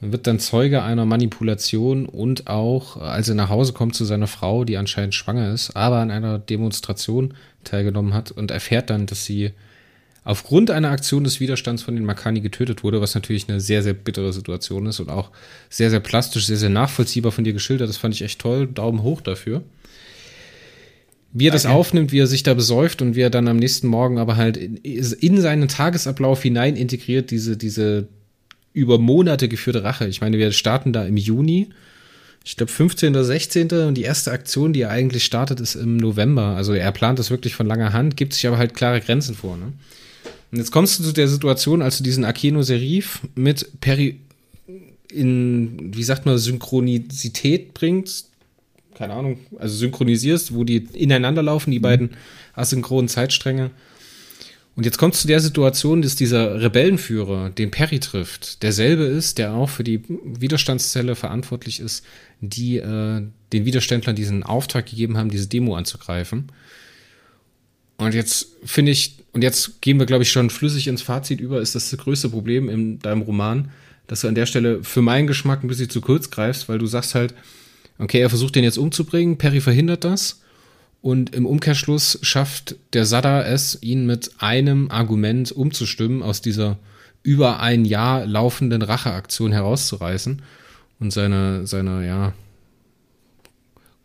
[0.00, 4.28] Er wird dann Zeuge einer Manipulation und auch, als er nach Hause kommt zu seiner
[4.28, 9.24] Frau, die anscheinend schwanger ist, aber an einer Demonstration teilgenommen hat und erfährt dann, dass
[9.24, 9.52] sie
[10.24, 13.94] aufgrund einer Aktion des Widerstands von den Makani getötet wurde, was natürlich eine sehr, sehr
[13.94, 15.30] bittere Situation ist und auch
[15.70, 17.88] sehr, sehr plastisch, sehr, sehr nachvollziehbar von dir geschildert.
[17.88, 18.66] Das fand ich echt toll.
[18.66, 19.62] Daumen hoch dafür.
[21.38, 23.86] Wie er das aufnimmt, wie er sich da besäuft und wie er dann am nächsten
[23.86, 28.08] Morgen aber halt in, in seinen Tagesablauf hinein integriert, diese, diese
[28.72, 30.08] über Monate geführte Rache.
[30.08, 31.68] Ich meine, wir starten da im Juni.
[32.44, 33.10] Ich glaube 15.
[33.10, 33.70] oder 16.
[33.72, 36.56] und die erste Aktion, die er eigentlich startet, ist im November.
[36.56, 39.56] Also er plant das wirklich von langer Hand, gibt sich aber halt klare Grenzen vor.
[39.56, 39.72] Ne?
[40.50, 44.20] Und jetzt kommst du zu der Situation, als du diesen Akeno Serif mit Peri
[45.12, 48.30] in, wie sagt man, Synchronizität bringst.
[48.98, 51.82] Keine Ahnung, also synchronisierst, wo die ineinander laufen, die mhm.
[51.82, 52.10] beiden
[52.54, 53.70] asynchronen Zeitstränge.
[54.74, 59.54] Und jetzt kommt zu der Situation, dass dieser Rebellenführer, den Perry trifft, derselbe ist, der
[59.54, 62.04] auch für die Widerstandszelle verantwortlich ist,
[62.40, 66.50] die äh, den Widerständlern diesen Auftrag gegeben haben, diese Demo anzugreifen.
[67.98, 71.60] Und jetzt finde ich, und jetzt gehen wir, glaube ich, schon flüssig ins Fazit über,
[71.60, 73.70] ist das das größte Problem in deinem Roman,
[74.08, 76.86] dass du an der Stelle für meinen Geschmack ein bisschen zu kurz greifst, weil du
[76.86, 77.34] sagst halt,
[77.98, 80.42] okay, er versucht den jetzt umzubringen, Perry verhindert das.
[81.00, 86.78] Und im Umkehrschluss schafft der Sada es, ihn mit einem Argument umzustimmen, aus dieser
[87.22, 90.42] über ein Jahr laufenden Racheaktion herauszureißen
[90.98, 92.32] und seine, seine, ja,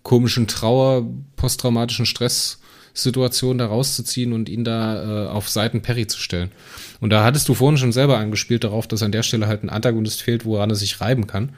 [0.03, 2.59] komischen Trauer, posttraumatischen Stress
[2.93, 6.51] Situation da rauszuziehen und ihn da äh, auf Seiten Perry zu stellen.
[6.99, 9.69] Und da hattest du vorhin schon selber angespielt darauf, dass an der Stelle halt ein
[9.69, 11.53] Antagonist fehlt, woran er sich reiben kann.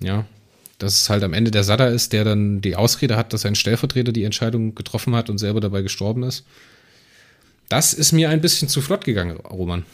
[0.00, 0.26] Ja,
[0.82, 3.54] dass es halt am Ende der Sada ist, der dann die Ausrede hat, dass ein
[3.54, 6.44] Stellvertreter die Entscheidung getroffen hat und selber dabei gestorben ist.
[7.68, 9.84] Das ist mir ein bisschen zu flott gegangen, Roman.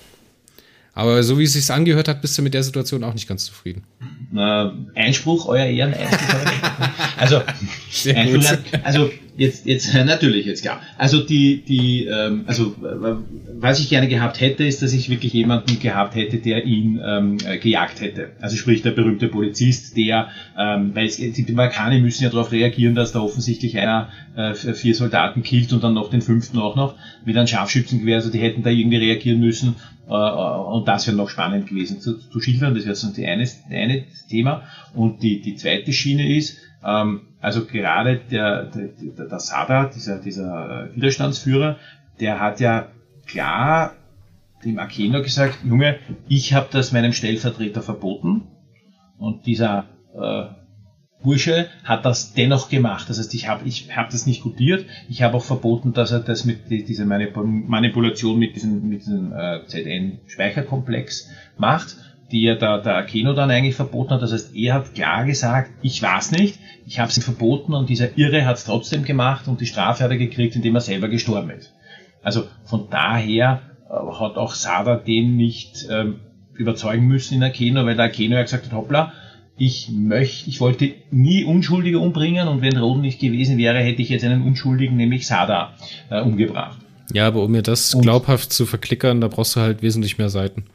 [0.94, 3.44] Aber so wie es sich angehört hat, bist du mit der Situation auch nicht ganz
[3.44, 3.84] zufrieden.
[4.34, 5.94] Äh, Einspruch, euer Ehren.
[7.16, 7.42] also,
[8.14, 10.80] Einspruch, also jetzt, jetzt natürlich jetzt klar.
[10.98, 12.74] Also die, die, ähm, also
[13.60, 17.38] was ich gerne gehabt hätte, ist, dass ich wirklich jemanden gehabt hätte, der ihn ähm,
[17.44, 18.30] äh, gejagt hätte.
[18.40, 22.94] Also sprich der berühmte Polizist, der, ähm, weil es, die Balkane müssen ja darauf reagieren,
[22.94, 26.96] dass da offensichtlich einer äh, vier Soldaten killt und dann noch den fünften auch noch
[27.24, 28.16] mit einem Scharfschützengewehr.
[28.16, 29.76] Also die hätten da irgendwie reagieren müssen
[30.08, 32.74] äh, und das wäre noch spannend gewesen zu, zu schildern.
[32.74, 34.62] Das wäre so die eine, eine Thema.
[34.94, 38.88] Und die, die zweite Schiene ist, ähm, also gerade der, der,
[39.26, 41.76] der Sada, dieser, dieser Widerstandsführer,
[42.20, 42.88] der hat ja
[43.26, 43.92] klar
[44.64, 48.42] dem Akeno gesagt, Junge, ich habe das meinem Stellvertreter verboten.
[49.18, 50.44] Und dieser äh,
[51.22, 53.08] Bursche hat das dennoch gemacht.
[53.08, 54.84] Das heißt, ich habe ich hab das nicht gutiert.
[55.08, 59.64] Ich habe auch verboten, dass er das mit dieser Manipulation mit diesem, mit diesem äh,
[59.66, 61.96] ZN-Speicherkomplex macht
[62.30, 64.22] die ja der, der Akeno dann eigentlich verboten hat.
[64.22, 67.88] Das heißt, er hat klar gesagt, ich weiß nicht, ich habe es ihm verboten und
[67.88, 71.08] dieser Irre hat es trotzdem gemacht und die Strafe hat er gekriegt, indem er selber
[71.08, 71.72] gestorben ist.
[72.22, 76.20] Also von daher äh, hat auch Sada den nicht ähm,
[76.54, 79.12] überzeugen müssen in Akeno, weil der Akeno ja gesagt hat, hoppla,
[79.56, 84.08] ich möchte, ich wollte nie Unschuldige umbringen und wenn Roden nicht gewesen wäre, hätte ich
[84.08, 85.74] jetzt einen Unschuldigen, nämlich Sada,
[86.10, 86.78] äh, umgebracht.
[87.12, 90.28] Ja, aber um mir das und glaubhaft zu verklickern, da brauchst du halt wesentlich mehr
[90.28, 90.66] Seiten.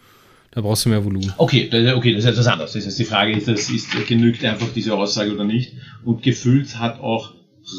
[0.53, 1.33] Da brauchst du mehr Volumen.
[1.37, 2.73] Okay, okay, das ist etwas anderes.
[2.73, 5.73] Das heißt, die Frage ist, das ist, genügt einfach diese Aussage oder nicht?
[6.05, 7.33] Und gefühlt hat auch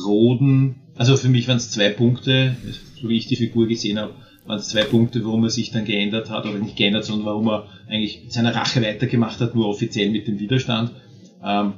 [0.05, 2.57] Roden, also für mich waren es zwei Punkte,
[3.01, 4.15] so wie ich die Figur gesehen habe,
[4.47, 7.49] waren es zwei Punkte, warum er sich dann geändert hat, oder nicht geändert, sondern warum
[7.49, 10.91] er eigentlich seine Rache weitergemacht hat, nur offiziell mit dem Widerstand.
[11.45, 11.75] Ähm,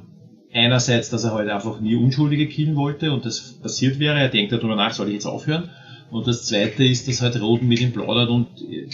[0.51, 4.51] einerseits, dass er halt einfach nie Unschuldige killen wollte und das passiert wäre, er denkt
[4.51, 5.69] darüber nach, soll ich jetzt aufhören?
[6.09, 8.87] Und das zweite ist, dass halt Roden mit ihm plaudert und äh,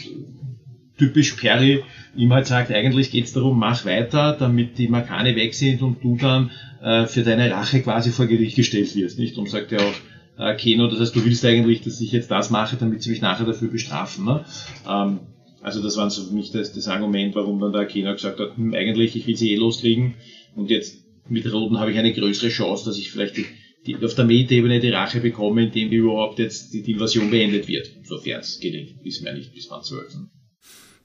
[0.98, 1.84] typisch Perry
[2.16, 6.18] ihm halt sagt, eigentlich geht's darum, mach weiter, damit die Makane weg sind und du
[6.18, 6.52] dann
[6.82, 9.38] äh, für deine Rache quasi vor Gericht gestellt wirst, nicht?
[9.38, 9.96] Und sagt ja auch
[10.38, 13.22] äh, Keno, das heißt, du willst eigentlich, dass ich jetzt das mache, damit sie mich
[13.22, 14.26] nachher dafür bestrafen.
[14.26, 14.46] Ne?
[14.88, 15.20] Ähm,
[15.62, 18.58] also das war so für mich das, das Argument, warum dann der Keno gesagt hat,
[18.58, 20.16] hm, eigentlich, ich will sie eh loskriegen
[20.56, 23.46] und jetzt mit Roden habe ich eine größere Chance, dass ich vielleicht die,
[23.88, 27.90] die, auf der Metaebene die Rache bekomme, indem überhaupt jetzt die, die Invasion beendet wird,
[28.04, 30.14] sofern es gelingt, bis mir nicht bis wann zwölf.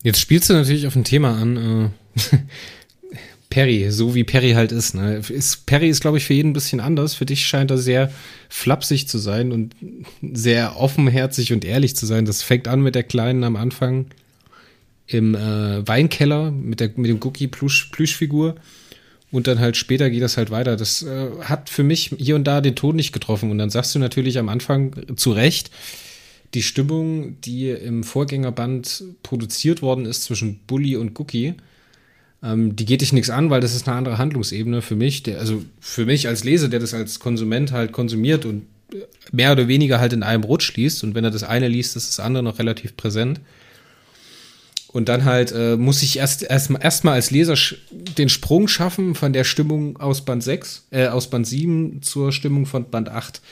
[0.02, 1.92] Jetzt spielst du natürlich auf ein Thema an.
[2.16, 2.36] Äh,
[3.50, 4.94] Perry, so wie Perry halt ist.
[4.94, 5.22] Ne?
[5.28, 7.14] ist Perry ist, glaube ich, für jeden ein bisschen anders.
[7.14, 8.12] Für dich scheint er sehr
[8.48, 9.74] flapsig zu sein und
[10.20, 12.26] sehr offenherzig und ehrlich zu sein.
[12.26, 14.06] Das fängt an mit der Kleinen am Anfang
[15.06, 18.56] im äh, Weinkeller mit, der, mit dem Cookie-Plüschfigur.
[19.30, 20.76] Und dann halt später geht das halt weiter.
[20.76, 23.50] Das äh, hat für mich hier und da den Ton nicht getroffen.
[23.50, 25.70] Und dann sagst du natürlich am Anfang zu Recht,
[26.54, 31.54] die Stimmung, die im Vorgängerband produziert worden ist zwischen Bully und Cookie,
[32.42, 35.22] ähm, die geht dich nichts an, weil das ist eine andere Handlungsebene für mich.
[35.22, 38.62] Der, also für mich als Leser, der das als Konsument halt konsumiert und
[39.32, 41.04] mehr oder weniger halt in einem Rutsch liest.
[41.04, 43.40] Und wenn er das eine liest, ist das andere noch relativ präsent.
[44.90, 47.56] Und dann halt äh, muss ich erst erstmal erst als Leser
[47.90, 52.64] den Sprung schaffen von der Stimmung aus Band 6, äh, aus Band 7 zur Stimmung
[52.64, 53.42] von Band 8.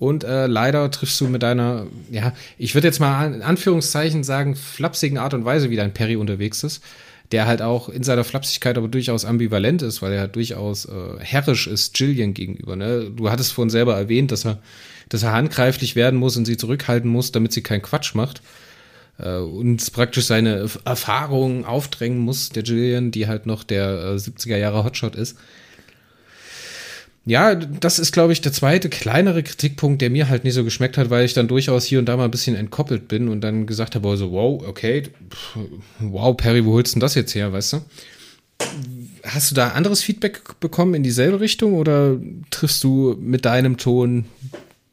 [0.00, 4.56] Und äh, leider triffst du mit deiner, ja, ich würde jetzt mal in Anführungszeichen sagen,
[4.56, 6.82] flapsigen Art und Weise, wie dein Perry unterwegs ist,
[7.32, 11.66] der halt auch in seiner Flapsigkeit aber durchaus ambivalent ist, weil er durchaus äh, herrisch
[11.66, 12.76] ist Jillian gegenüber.
[12.76, 13.12] Ne?
[13.14, 14.62] Du hattest vorhin selber erwähnt, dass er,
[15.10, 18.40] dass er handgreiflich werden muss und sie zurückhalten muss, damit sie keinen Quatsch macht
[19.18, 24.56] äh, uns praktisch seine Erfahrungen aufdrängen muss, der Jillian, die halt noch der äh, 70er
[24.56, 25.36] Jahre Hotshot ist.
[27.26, 30.96] Ja, das ist, glaube ich, der zweite kleinere Kritikpunkt, der mir halt nicht so geschmeckt
[30.96, 33.66] hat, weil ich dann durchaus hier und da mal ein bisschen entkoppelt bin und dann
[33.66, 35.02] gesagt habe, also, wow, okay,
[35.98, 37.80] wow, Perry, wo holst du denn das jetzt her, weißt du?
[39.22, 42.18] Hast du da anderes Feedback bekommen in dieselbe Richtung oder
[42.50, 44.24] triffst du mit deinem Ton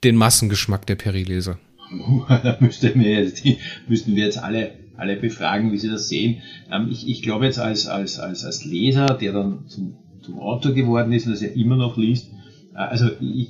[0.04, 1.58] den Massengeschmack der Perry-Leser?
[2.30, 6.42] da müsste mir jetzt, die, müssten wir jetzt alle, alle befragen, wie sie das sehen.
[6.72, 9.96] Ähm, ich, ich glaube jetzt als, als, als, als Leser, der dann zum,
[10.28, 12.30] zum Autor geworden ist und das ja immer noch liest,
[12.74, 13.50] äh, also ich,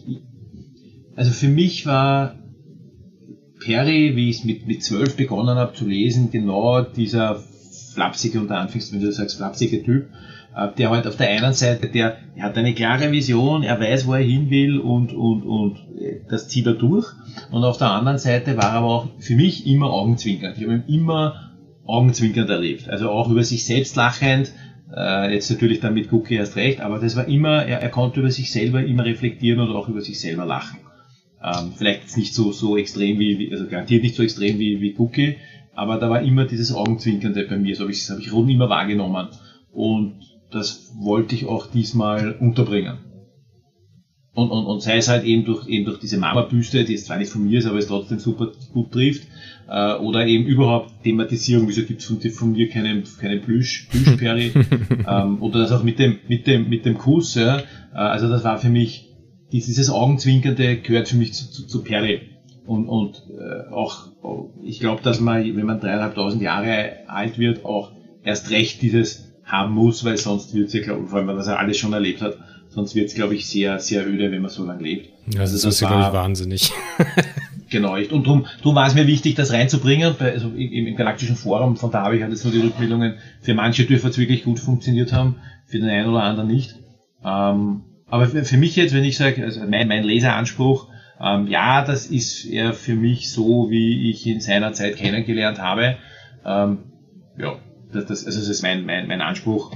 [1.15, 2.35] also für mich war
[3.59, 7.41] Perry, wie ich es mit, mit zwölf begonnen habe zu lesen, genau dieser
[7.93, 10.05] flapsige, unter Anführungszeichen, wenn du sagst, flapsige Typ,
[10.55, 14.05] äh, der halt auf der einen Seite, der, der hat eine klare Vision, er weiß,
[14.05, 17.11] wo er hin will und, und, und äh, das zieht er durch.
[17.51, 20.57] Und auf der anderen Seite war er aber auch für mich immer augenzwinkernd.
[20.57, 21.51] Ich habe ihn immer
[21.85, 22.89] augenzwinkernd erlebt.
[22.89, 24.51] Also auch über sich selbst lachend,
[24.95, 28.19] äh, jetzt natürlich dann mit Cookie erst recht, aber das war immer, er, er konnte
[28.19, 30.79] über sich selber immer reflektieren und auch über sich selber lachen.
[31.43, 35.37] Ähm, vielleicht nicht so, so extrem wie, also garantiert nicht so extrem wie, wie Cookie,
[35.73, 38.49] aber da war immer dieses Augenzwinkernde bei mir, so habe ich, das habe ich rund
[38.49, 39.27] immer wahrgenommen.
[39.71, 40.15] Und
[40.49, 42.97] das wollte ich auch diesmal unterbringen.
[44.37, 47.17] Und, und, und sei es halt eben durch, eben durch diese Mama-Büste, die jetzt zwar
[47.17, 49.27] nicht von mir ist, aber es trotzdem super gut trifft,
[49.67, 54.51] äh, oder eben überhaupt Thematisierung, wieso gibt es von, von, mir keinen, keinen Plüsch, Plüschperry,
[55.09, 57.63] ähm, oder das auch mit dem, mit dem, mit dem Kuss, ja, äh,
[57.95, 59.09] also das war für mich,
[59.51, 62.21] dieses Augenzwinkernde gehört für mich zu, zu, zu Perry.
[62.67, 64.09] Und, und äh, auch,
[64.61, 67.91] ich glaube, dass man, wenn man dreieinhalbtausend Jahre alt wird, auch
[68.23, 71.37] erst recht dieses haben muss, weil sonst wird es ja, glaube vor allem, wenn man
[71.37, 72.37] das ja alles schon erlebt hat,
[72.69, 75.09] sonst wird es, glaube ich, sehr, sehr öde, wenn man so lange lebt.
[75.33, 76.71] Ja, also das, das ist ja, glaube ich, wahnsinnig.
[77.69, 78.11] genau, echt.
[78.11, 81.75] Und darum, darum war es mir wichtig, das reinzubringen, bei, also im, im Galaktischen Forum,
[81.75, 84.59] von da habe ich halt jetzt nur die Rückmeldungen, für manche dürfen es wirklich gut
[84.59, 86.75] funktioniert haben, für den einen oder anderen nicht.
[87.23, 90.87] Ähm, aber für, für mich jetzt, wenn ich sage, also mein, mein Leseranspruch,
[91.19, 95.97] ähm, ja, das ist eher für mich so, wie ich ihn seiner Zeit kennengelernt habe.
[96.45, 96.79] Ähm,
[97.37, 97.57] ja,
[97.91, 99.71] das, das, also das ist mein, mein, mein Anspruch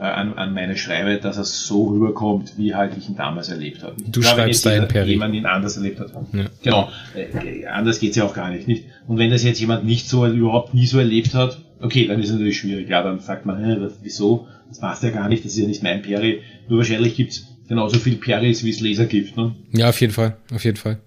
[0.00, 3.96] an, an meine Schreibe, dass er so rüberkommt, wie halt ich ihn damals erlebt habe.
[3.98, 5.10] Du glaube, schreibst da Perry.
[5.10, 6.10] Jemand ihn anders erlebt hat.
[6.32, 6.46] Ja.
[6.62, 6.88] Genau.
[7.14, 8.84] Äh, anders geht's ja auch gar nicht, nicht.
[9.06, 12.28] Und wenn das jetzt jemand nicht so, überhaupt nie so erlebt hat, okay, dann ist
[12.28, 12.88] es natürlich schwierig.
[12.88, 14.48] Ja, dann sagt man, hä, wieso?
[14.68, 16.40] Das passt ja gar nicht, das ist ja nicht mein Peri.
[16.68, 19.36] Nur wahrscheinlich gibt's genauso viel Peris, wie es Leser gibt.
[19.36, 19.54] Ne?
[19.72, 20.98] Ja, auf jeden Fall, auf jeden Fall.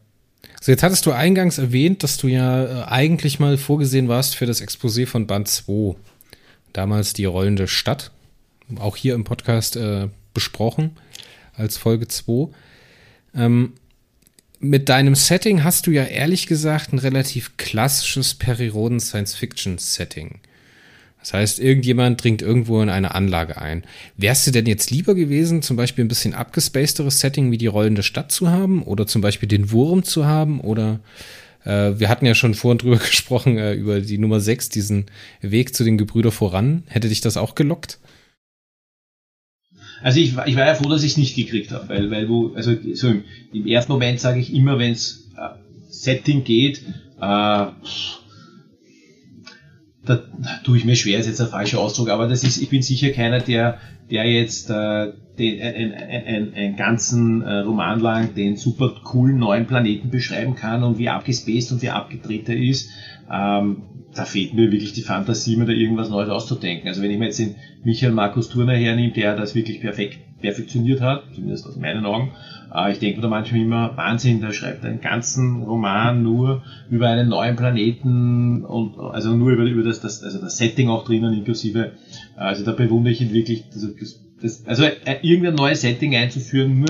[0.62, 4.46] So, jetzt hattest du eingangs erwähnt, dass du ja äh, eigentlich mal vorgesehen warst für
[4.46, 5.96] das Exposé von Band 2.
[6.74, 8.12] Damals die rollende Stadt.
[8.78, 10.92] Auch hier im Podcast äh, besprochen
[11.56, 12.50] als Folge 2.
[13.36, 13.74] Ähm,
[14.60, 20.40] mit deinem Setting hast du ja ehrlich gesagt ein relativ klassisches Periroden Science-Fiction-Setting.
[21.20, 23.84] Das heißt, irgendjemand dringt irgendwo in eine Anlage ein.
[24.18, 28.04] Wärst du denn jetzt lieber gewesen, zum Beispiel ein bisschen abgespacederes Setting wie die rollende
[28.04, 31.00] Stadt zu haben oder zum Beispiel den Wurm zu haben oder
[31.66, 35.06] äh, wir hatten ja schon vorhin drüber gesprochen, äh, über die Nummer 6, diesen
[35.42, 36.84] Weg zu den Gebrüder voran.
[36.88, 38.00] Hätte dich das auch gelockt?
[40.04, 42.54] Also ich, ich war ja froh, dass ich es nicht gekriegt habe, weil, weil du,
[42.56, 43.24] also so im,
[43.54, 45.50] im ersten Moment sage ich immer, wenn es äh,
[45.90, 46.80] Setting geht,
[47.18, 47.68] äh,
[50.06, 50.20] da
[50.66, 53.12] tue ich mir schwer, ist jetzt ein falscher Ausdruck, aber das ist, ich bin sicher
[53.12, 53.80] keiner, der,
[54.12, 60.10] der jetzt äh, den, einen, einen ganzen äh, Roman lang den super coolen neuen Planeten
[60.10, 62.90] beschreiben kann und wie abgespaced und wie abgedreht er ist.
[63.32, 63.84] Ähm,
[64.16, 66.88] da fehlt mir wirklich die Fantasie, mir da irgendwas Neues auszudenken.
[66.88, 71.00] Also wenn ich mir jetzt den Michael Markus Turner hernehme, der das wirklich perfekt perfektioniert
[71.00, 72.32] hat, zumindest aus meinen Augen,
[72.74, 77.30] äh, ich denke da manchmal immer, Wahnsinn, der schreibt einen ganzen Roman nur über einen
[77.30, 81.94] neuen Planeten und also nur über, über das, das, also das Setting auch drinnen inklusive.
[82.36, 83.88] Äh, also da bewundere ich ihn wirklich, also,
[84.42, 86.86] das, also äh, irgendein neues Setting einzuführen,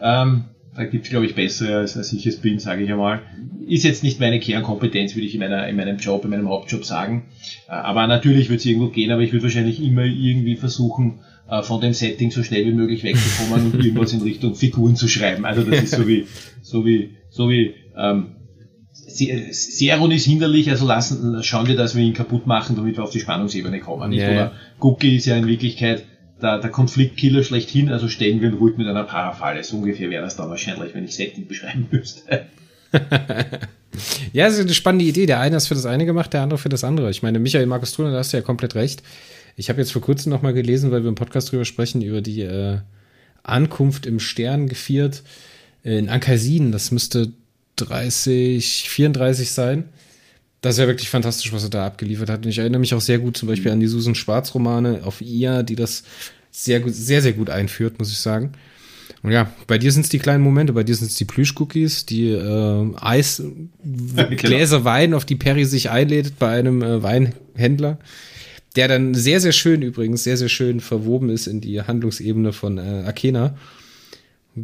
[0.00, 0.44] ähm,
[0.74, 3.22] da gibt es, glaube ich, bessere, als, als ich es bin, sage ich einmal.
[3.66, 6.84] Ist jetzt nicht meine Kernkompetenz, würde ich in, meiner, in meinem Job, in meinem Hauptjob
[6.84, 7.26] sagen.
[7.68, 11.62] Äh, aber natürlich wird es irgendwo gehen, aber ich würde wahrscheinlich immer irgendwie versuchen, äh,
[11.62, 15.44] von dem Setting so schnell wie möglich wegzukommen und irgendwas in Richtung Figuren zu schreiben.
[15.44, 16.26] Also das ist so wie,
[16.62, 18.36] so wie, so wie, ähm,
[18.92, 23.10] Seron ist hinderlich, also lassen, schauen wir, dass wir ihn kaputt machen, damit wir auf
[23.10, 24.10] die Spannungsebene kommen.
[24.10, 24.22] Nicht?
[24.22, 26.04] Ja, Oder Cookie ist ja in Wirklichkeit
[26.42, 29.62] der, der Konfliktkiller schlechthin, also stellen wir ihn ruhig mit einer Parafalle.
[29.64, 32.46] So ungefähr wäre das dann wahrscheinlich, wenn ich Setting beschreiben müsste.
[34.32, 35.26] ja, das ist eine spannende Idee.
[35.26, 37.10] Der eine ist für das eine gemacht, der andere für das andere.
[37.10, 39.02] Ich meine, Michael Markus Thuner, da hast du ja komplett recht.
[39.56, 42.20] Ich habe jetzt vor kurzem noch mal gelesen, weil wir im Podcast drüber sprechen, über
[42.20, 42.78] die äh,
[43.42, 45.22] Ankunft im Stern gefiert
[45.84, 46.72] äh, in Ankalsin.
[46.72, 47.32] Das müsste
[47.76, 49.84] 30, 34 sein.
[50.60, 52.44] Das ist ja wirklich fantastisch, was er da abgeliefert hat.
[52.44, 55.62] Und ich erinnere mich auch sehr gut zum Beispiel an die Susan Schwarz-Romane auf IA,
[55.62, 56.02] die das
[56.50, 58.52] sehr, gut, sehr, sehr gut einführt, muss ich sagen.
[59.22, 62.06] Und ja, bei dir sind es die kleinen Momente, bei dir sind es die Plüschcookies,
[62.06, 63.42] die äh, Eis,
[64.36, 64.84] Gläser genau.
[64.84, 67.98] Wein, auf die Perry sich einlädt bei einem äh, Weinhändler,
[68.76, 72.78] der dann sehr, sehr schön übrigens, sehr, sehr schön verwoben ist in die Handlungsebene von
[72.78, 73.56] äh, Akena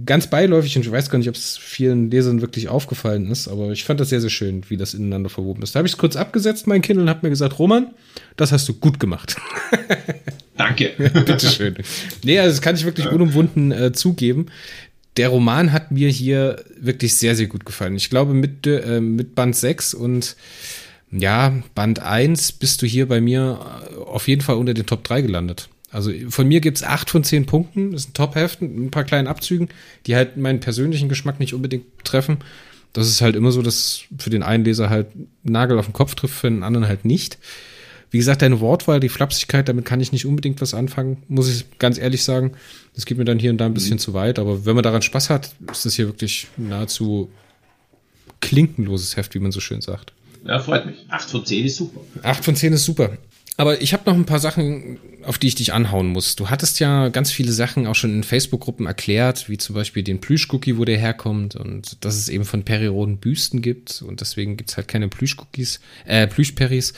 [0.05, 3.71] ganz beiläufig und ich weiß gar nicht, ob es vielen Lesern wirklich aufgefallen ist, aber
[3.71, 5.75] ich fand das sehr, sehr schön, wie das ineinander verwoben ist.
[5.75, 7.89] Da habe ich es kurz abgesetzt, mein Kind, und habe mir gesagt, Roman,
[8.37, 9.37] das hast du gut gemacht.
[10.57, 10.93] Danke.
[10.99, 11.77] Bitteschön.
[12.25, 14.47] Nee, also das kann ich wirklich unumwunden äh, zugeben.
[15.17, 17.97] Der Roman hat mir hier wirklich sehr, sehr gut gefallen.
[17.97, 20.37] Ich glaube, mit, äh, mit Band 6 und
[21.11, 23.59] ja, Band 1 bist du hier bei mir
[23.91, 25.69] äh, auf jeden Fall unter den Top 3 gelandet.
[25.97, 27.93] Also von mir gibt es acht von zehn Punkten.
[27.93, 29.71] Das ist ein Top-Heft, ein paar kleinen Abzügen,
[30.05, 32.37] die halt meinen persönlichen Geschmack nicht unbedingt treffen.
[32.93, 35.07] Das ist halt immer so, dass für den einen Leser halt
[35.43, 37.39] Nagel auf den Kopf trifft, für den anderen halt nicht.
[38.11, 41.79] Wie gesagt, deine Wortwahl, die Flapsigkeit, damit kann ich nicht unbedingt was anfangen, muss ich
[41.79, 42.53] ganz ehrlich sagen.
[42.95, 44.01] Das geht mir dann hier und da ein bisschen mhm.
[44.01, 47.31] zu weit, aber wenn man daran Spaß hat, ist das hier wirklich nahezu
[48.41, 50.13] klinkenloses Heft, wie man so schön sagt.
[50.47, 51.07] Ja, freut mich.
[51.09, 52.01] Acht von zehn ist super.
[52.23, 53.17] Acht von zehn ist super.
[53.59, 56.37] Aber ich habe noch ein paar Sachen, auf die ich dich anhauen muss.
[56.37, 60.21] Du hattest ja ganz viele Sachen auch schon in Facebook-Gruppen erklärt, wie zum Beispiel den
[60.21, 64.77] Plüschcookie, wo der herkommt und dass es eben von Periroden Büsten gibt und deswegen gibt's
[64.77, 66.93] halt keine Plüschcookies, äh, Plüschperis.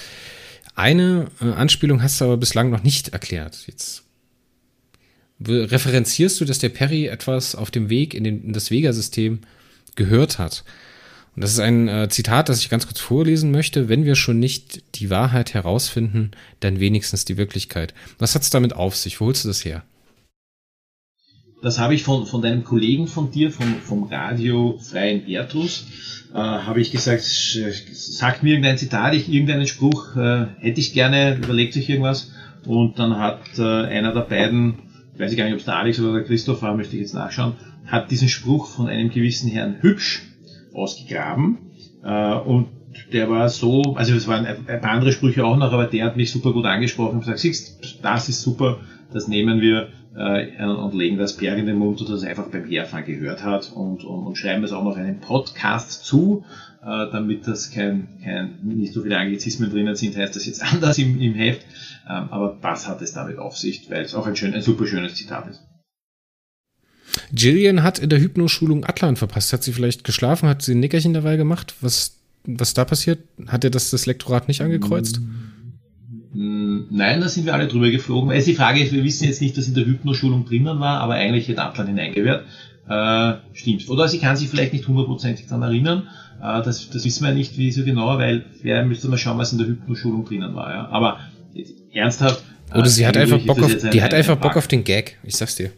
[0.75, 3.65] Eine äh, Anspielung hast du aber bislang noch nicht erklärt.
[3.67, 4.03] Jetzt
[5.41, 9.41] referenzierst du, dass der Perry etwas auf dem Weg in, den, in das Vega-System
[9.95, 10.65] gehört hat.
[11.39, 13.89] Und das ist ein äh, Zitat, das ich ganz kurz vorlesen möchte.
[13.89, 17.95] Wenn wir schon nicht die Wahrheit herausfinden, dann wenigstens die Wirklichkeit.
[18.19, 19.21] Was hat es damit auf sich?
[19.21, 19.85] Wo holst du das her?
[21.63, 25.87] Das habe ich von, von deinem Kollegen von dir, vom, vom Radio Freien Bertus,
[26.35, 31.37] äh, habe ich gesagt, sagt mir irgendein Zitat, ich, irgendeinen Spruch, äh, hätte ich gerne,
[31.37, 32.33] überlegt sich irgendwas.
[32.67, 34.81] Und dann hat äh, einer der beiden,
[35.17, 37.15] weiß ich gar nicht, ob es der Alex oder der Christoph war, möchte ich jetzt
[37.15, 37.55] nachschauen,
[37.87, 40.28] hat diesen Spruch von einem gewissen Herrn Hübsch
[40.79, 41.59] ausgegraben.
[42.03, 42.69] Äh, und
[43.13, 46.17] der war so, also es waren ein paar andere Sprüche auch noch, aber der hat
[46.17, 48.81] mich super gut angesprochen und gesagt, siehst, das ist super,
[49.13, 52.65] das nehmen wir äh, und legen das Perl in den Mund, dass es einfach beim
[52.65, 56.45] Herfahren gehört hat und, und, und schreiben es auch noch einen Podcast zu,
[56.83, 60.99] äh, damit das kein, kein, nicht so viele Anglizismen drinnen sind, heißt das jetzt anders
[60.99, 61.65] im, im Heft.
[62.09, 64.87] Ähm, aber was hat es damit auf sich, weil es auch ein, schön, ein super
[64.87, 65.63] schönes Zitat ist.
[67.37, 69.53] Jillian hat in der Hypnoschulung Atlan verpasst.
[69.53, 70.49] Hat sie vielleicht geschlafen?
[70.49, 71.75] Hat sie ein Nickerchen dabei gemacht?
[71.81, 73.21] Was, was da passiert?
[73.47, 75.21] Hat er das, das Lektorat nicht angekreuzt?
[76.33, 78.31] Mm, nein, da sind wir alle drüber geflogen.
[78.31, 81.15] Also die Frage ist, wir wissen jetzt nicht, dass in der Hypnoschulung drinnen war, aber
[81.15, 82.45] eigentlich hätte Atlan hineingewehrt.
[82.89, 83.89] Äh, stimmt.
[83.89, 86.09] Oder sie kann sich vielleicht nicht hundertprozentig daran erinnern.
[86.41, 89.53] Äh, das, das wissen wir nicht, wie so genau, weil wer müsste mal schauen, was
[89.53, 90.71] in der Hypnoschulung drinnen war.
[90.71, 90.89] Ja.
[90.89, 91.21] Aber
[91.93, 92.43] ernsthaft.
[92.75, 95.19] Oder sie hat einfach Bock auf, die hat einfach Bock auf den Gag.
[95.23, 95.71] Ich sag's dir.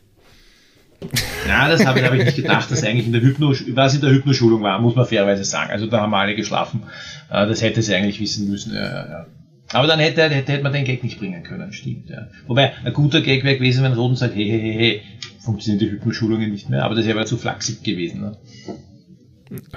[1.48, 4.00] Ja, das habe ich, hab ich nicht gedacht, dass eigentlich in der Hypno, was in
[4.00, 5.70] der Hypnoschulung war, muss man fairerweise sagen.
[5.70, 6.82] Also da haben wir alle geschlafen.
[7.30, 8.74] Äh, das hätte sie eigentlich wissen müssen.
[8.74, 9.26] Ja, ja.
[9.72, 12.10] Aber dann hätte, hätte, hätte man den Gag nicht bringen können, stimmt.
[12.10, 12.28] Ja.
[12.46, 15.02] Wobei, ein guter Gag wäre gewesen, wenn Roden sagt, hey, hey, hey, hey,
[15.44, 18.20] funktionieren die Hypnoschulungen nicht mehr, aber das wäre zu flachsig gewesen.
[18.20, 18.36] Ne?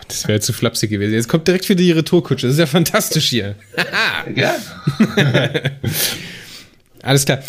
[0.07, 1.13] Das wäre zu flapsig gewesen.
[1.13, 2.47] Jetzt kommt direkt wieder die Retourkutsche.
[2.47, 3.55] Das ist ja fantastisch hier.
[4.35, 4.55] ja.
[7.03, 7.39] Alles klar.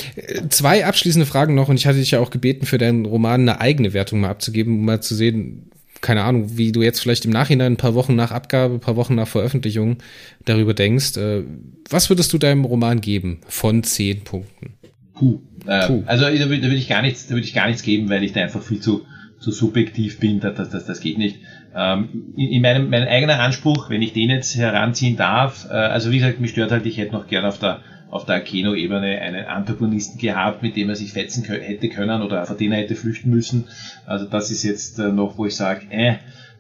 [0.51, 3.61] Zwei abschließende Fragen noch und ich hatte dich ja auch gebeten, für deinen Roman eine
[3.61, 7.31] eigene Wertung mal abzugeben, um mal zu sehen, keine Ahnung, wie du jetzt vielleicht im
[7.31, 9.99] Nachhinein ein paar Wochen nach Abgabe, ein paar Wochen nach Veröffentlichung
[10.45, 11.17] darüber denkst.
[11.17, 11.45] Äh,
[11.89, 14.75] was würdest du deinem Roman geben von zehn Punkten?
[15.15, 15.39] Puh.
[15.67, 16.03] Äh, Puh.
[16.07, 18.33] Also da würde würd ich gar nichts, da würde ich gar nichts geben, weil ich
[18.33, 19.07] da einfach viel zu,
[19.39, 20.41] zu subjektiv bin.
[20.41, 21.39] Das, das, das, das geht nicht.
[21.77, 26.11] Ähm, in, in meinem mein eigener Anspruch, wenn ich den jetzt heranziehen darf, äh, also
[26.11, 27.81] wie gesagt, mich stört halt, ich hätte noch gern auf der
[28.15, 32.57] auf der Keno-Ebene einen Antagonisten gehabt, mit dem er sich fetzen hätte können oder vor
[32.57, 33.65] den er hätte flüchten müssen.
[34.07, 36.15] Also das ist jetzt äh, noch, wo ich sage, äh,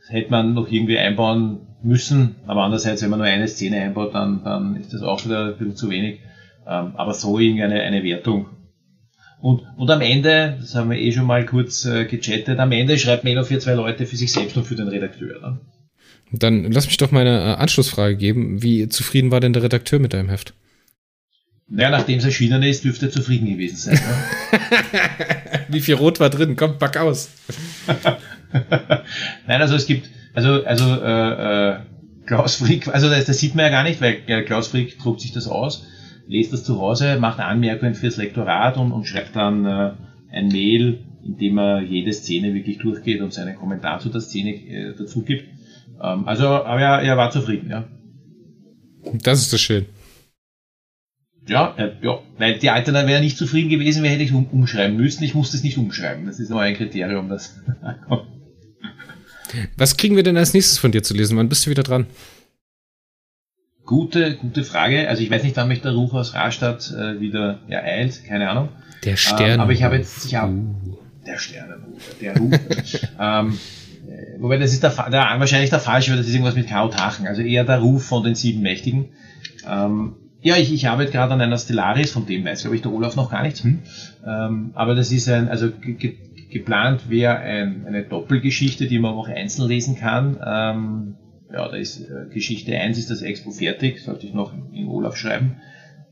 [0.08, 2.34] hätte man noch irgendwie einbauen müssen.
[2.48, 5.56] Aber andererseits, wenn man nur eine Szene einbaut, dann, dann ist das auch wieder ein
[5.56, 6.18] bisschen zu wenig.
[6.66, 8.46] Ähm, aber so irgendeine eine Wertung.
[9.40, 12.98] Und, und am Ende, das haben wir eh schon mal kurz äh, gechattet, am Ende
[12.98, 15.40] schreibt Melo für zwei Leute für sich selbst und für den Redakteur.
[15.40, 15.60] Ne?
[16.32, 18.60] Dann lass mich doch meine äh, Anschlussfrage geben.
[18.60, 20.52] Wie zufrieden war denn der Redakteur mit deinem Heft?
[21.68, 23.94] Naja, nachdem es erschienen ist, dürfte er zufrieden gewesen sein.
[23.94, 24.60] Ne?
[25.68, 26.56] Wie viel Rot war drin?
[26.56, 27.30] Komm, pack aus.
[29.46, 31.76] Nein, also es gibt, also, also äh, äh,
[32.26, 35.20] Klaus Frick, also das, das sieht man ja gar nicht, weil äh, Klaus Frick druckt
[35.20, 35.86] sich das aus,
[36.26, 39.92] lest das zu Hause, macht Anmerkungen fürs Lektorat und, und schreibt dann äh,
[40.30, 44.50] ein Mail, in dem er jede Szene wirklich durchgeht und seinen Kommentar zu der Szene
[44.50, 45.48] äh, dazu gibt.
[46.02, 47.84] Ähm, also, aber er, er war zufrieden, ja.
[49.22, 49.86] Das ist so schön.
[51.46, 54.46] Ja, äh, ja, weil die Alten dann wäre nicht zufrieden gewesen, wäre hätte ich um,
[54.46, 55.22] umschreiben müssen.
[55.24, 56.26] Ich musste es nicht umschreiben.
[56.26, 57.60] Das ist nur ein Kriterium, das.
[59.76, 61.36] Was kriegen wir denn als nächstes von dir zu lesen?
[61.36, 62.06] Wann bist du wieder dran?
[63.84, 65.08] Gute, gute Frage.
[65.08, 68.70] Also ich weiß nicht, wann mich der Ruf aus Rastatt äh, wieder ereilt, keine Ahnung.
[69.04, 69.50] Der Stern.
[69.50, 70.98] Ähm, aber ich habe jetzt, ich habe, uh.
[71.26, 72.54] der Sternenruf, der Ruf.
[73.20, 73.58] ähm,
[74.08, 76.88] äh, wobei das ist der, der, wahrscheinlich der falsche, weil das ist irgendwas mit K.O.
[76.88, 77.26] Tachen.
[77.26, 79.10] Also eher der Ruf von den sieben Mächtigen.
[79.68, 82.92] Ähm, ja, ich, ich arbeite gerade an einer Stellaris, von dem weiß, glaube ich, der
[82.92, 83.64] Olaf noch gar nichts.
[83.64, 83.80] Hm.
[84.26, 86.18] Ähm, aber das ist ein, also ge
[86.50, 90.36] geplant wäre ein, eine Doppelgeschichte, die man auch einzeln lesen kann.
[90.46, 91.16] Ähm,
[91.50, 95.16] ja, da ist äh, Geschichte 1 ist das Expo fertig, sollte ich noch in Olaf
[95.16, 95.56] schreiben,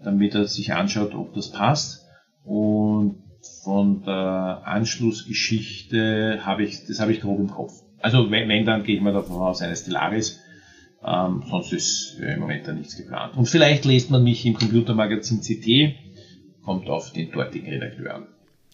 [0.02, 2.06] damit er sich anschaut, ob das passt.
[2.42, 3.22] Und
[3.62, 7.74] von der Anschlussgeschichte habe ich, das habe ich grob im Kopf.
[8.00, 10.41] Also wenn, wenn dann gehe ich mal davon aus, eine Stellaris
[11.04, 13.36] ähm, sonst ist im Moment da nichts geplant.
[13.36, 15.94] Und vielleicht lest man mich im Computermagazin CT,
[16.64, 18.26] kommt auf den dortigen Redakteur an.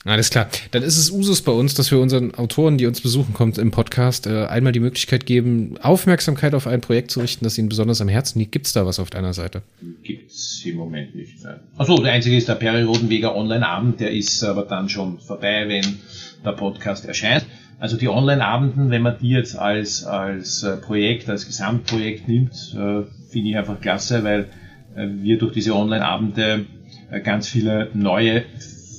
[0.04, 0.48] Alles klar.
[0.70, 3.72] Dann ist es Usus bei uns, dass wir unseren Autoren, die uns besuchen kommt im
[3.72, 8.00] Podcast, äh, einmal die Möglichkeit geben, Aufmerksamkeit auf ein Projekt zu richten, das ihnen besonders
[8.00, 8.52] am Herzen liegt.
[8.52, 9.62] Gibt es da was auf deiner Seite?
[10.04, 11.34] Gibt es im Moment nicht.
[11.76, 15.98] Achso, der einzige ist der Peri Rodenweger Online-Abend, der ist aber dann schon vorbei, wenn
[16.44, 17.44] der Podcast erscheint.
[17.80, 23.02] Also die Online-Abenden, wenn man die jetzt als, als äh, Projekt, als Gesamtprojekt nimmt, äh,
[23.30, 24.46] finde ich einfach klasse, weil
[24.96, 26.66] äh, wir durch diese Online-Abende
[27.24, 28.42] ganz viele neue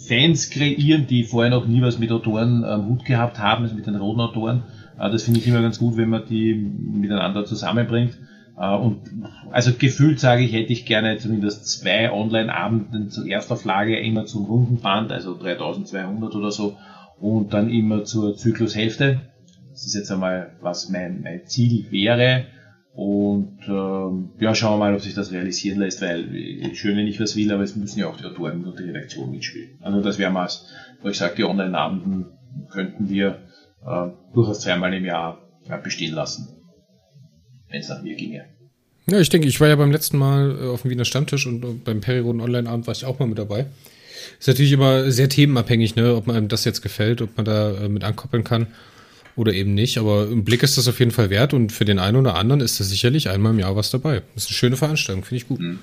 [0.08, 3.86] Fans kreieren, die vorher noch nie was mit Autoren am Hut gehabt haben, also mit
[3.86, 4.64] den roten Autoren.
[4.98, 8.18] Das finde ich immer ganz gut, wenn man die miteinander zusammenbringt.
[8.56, 8.98] Und
[9.52, 14.78] also gefühlt sage ich, hätte ich gerne zumindest zwei Online-Abenden zur Erstauflage immer zum runden
[14.78, 16.76] Band, also 3200 oder so,
[17.20, 19.22] und dann immer zur Zyklushälfte.
[19.72, 22.46] Das ist jetzt einmal, was mein, mein Ziel wäre.
[22.94, 27.08] Und ähm, ja, schauen wir mal, ob sich das realisieren lässt, weil äh, schön, wenn
[27.08, 29.78] ich was will, aber es müssen ja auch die Autoren und die Redaktion mitspielen.
[29.82, 30.50] Also das wäre mal,
[31.02, 32.26] wo ich sage, die Online-Abenden
[32.70, 33.40] könnten wir
[33.86, 35.40] äh, durchaus zweimal im Jahr
[35.70, 36.50] äh, bestehen lassen,
[37.70, 38.46] wenn es nach mir ginge.
[39.10, 41.84] Ja, ich denke, ich war ja beim letzten Mal äh, auf dem Wiener Stammtisch und
[41.84, 43.68] beim Periroden Online-Abend war ich auch mal mit dabei.
[44.40, 47.72] Ist natürlich immer sehr themenabhängig, ne, ob man einem das jetzt gefällt, ob man da
[47.72, 48.68] äh, mit ankoppeln kann
[49.36, 49.98] oder eben nicht.
[49.98, 52.62] Aber im Blick ist das auf jeden Fall wert und für den einen oder anderen
[52.62, 54.22] ist das sicherlich einmal im Jahr was dabei.
[54.36, 55.60] Das ist eine schöne Veranstaltung, finde ich gut.
[55.60, 55.80] Mhm.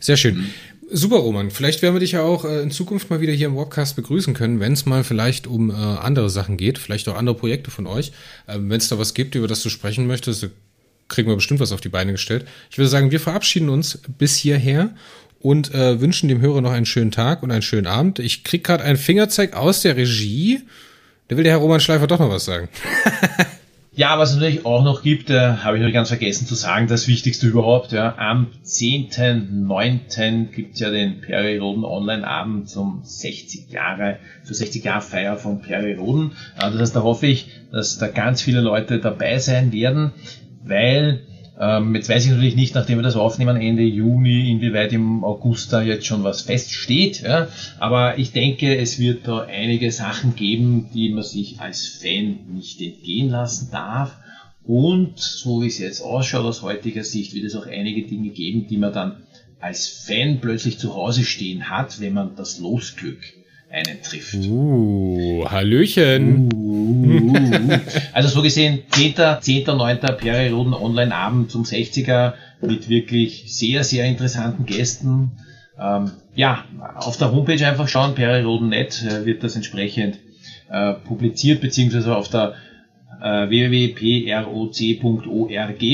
[0.00, 0.36] Sehr schön.
[0.36, 0.46] Mhm.
[0.90, 1.50] Super, Roman.
[1.50, 4.32] Vielleicht werden wir dich ja auch äh, in Zukunft mal wieder hier im Podcast begrüßen
[4.32, 7.86] können, wenn es mal vielleicht um äh, andere Sachen geht, vielleicht auch andere Projekte von
[7.86, 8.12] euch.
[8.46, 10.48] Ähm, wenn es da was gibt, über das du sprechen möchtest,
[11.08, 12.46] kriegen wir bestimmt was auf die Beine gestellt.
[12.70, 14.94] Ich würde sagen, wir verabschieden uns bis hierher
[15.40, 18.18] und äh, wünschen dem Hörer noch einen schönen Tag und einen schönen Abend.
[18.18, 20.62] Ich krieg gerade einen Fingerzeig aus der Regie.
[21.28, 22.68] Da will der Herr Roman Schleifer doch noch was sagen.
[23.98, 26.86] Ja, was es natürlich auch noch gibt, äh, habe ich noch ganz vergessen zu sagen,
[26.86, 30.52] das Wichtigste überhaupt, ja, am 10.9.
[30.52, 35.62] gibt es ja den Peri Roden Online-Abend zum 60 Jahre, zur 60 Jahre Feier von
[35.62, 36.30] Peri Roden.
[36.56, 40.12] Äh, das heißt, da hoffe ich, dass da ganz viele Leute dabei sein werden,
[40.62, 41.26] weil
[41.60, 45.72] ähm, jetzt weiß ich natürlich nicht, nachdem wir das aufnehmen, Ende Juni, inwieweit im August
[45.72, 47.22] da jetzt schon was feststeht.
[47.22, 47.48] Ja?
[47.78, 52.80] Aber ich denke, es wird da einige Sachen geben, die man sich als Fan nicht
[52.80, 54.16] entgehen lassen darf.
[54.62, 58.66] Und so wie es jetzt ausschaut aus heutiger Sicht, wird es auch einige Dinge geben,
[58.68, 59.22] die man dann
[59.60, 63.37] als Fan plötzlich zu Hause stehen hat, wenn man das Losglück
[63.70, 64.34] einen trifft.
[64.34, 66.52] Uh, Hallöchen.
[66.52, 67.78] Uh, uh, uh.
[68.12, 69.14] Also so gesehen, 10.
[69.40, 69.64] 10.
[69.76, 69.98] 9.
[70.18, 75.32] Perioden Online-Abend zum 60er mit wirklich sehr, sehr interessanten Gästen.
[75.78, 76.64] Ähm, ja,
[76.96, 80.18] auf der Homepage einfach schauen, perioden.net äh, wird das entsprechend
[80.70, 82.54] äh, publiziert, beziehungsweise auf der
[83.22, 85.02] äh, www.proc.org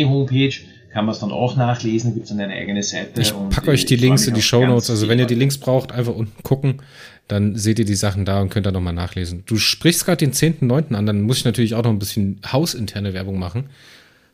[0.09, 0.55] Homepage
[0.95, 3.21] kann man es dann auch nachlesen, gibt es dann eine eigene Seite.
[3.21, 5.93] Ich packe euch die Links in die Show Notes, also wenn ihr die Links braucht,
[5.93, 6.81] einfach unten gucken
[7.29, 9.45] dann seht ihr die Sachen da und könnt da nochmal nachlesen.
[9.47, 10.95] Du sprichst gerade den 10.9.
[10.95, 13.71] an, dann muss ich natürlich auch noch ein bisschen hausinterne Werbung machen.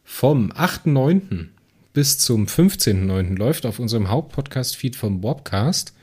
[0.05, 1.47] Vom 8.9.
[1.93, 3.37] bis zum 15.9.
[3.37, 5.95] läuft auf unserem Hauptpodcast-Feed vom Bobcast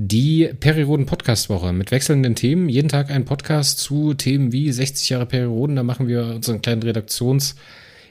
[0.00, 2.68] die Perioden Podcast Woche mit wechselnden Themen.
[2.68, 5.74] Jeden Tag ein Podcast zu Themen wie 60 Jahre Perioden.
[5.74, 7.56] Da machen wir unseren kleinen Redaktions-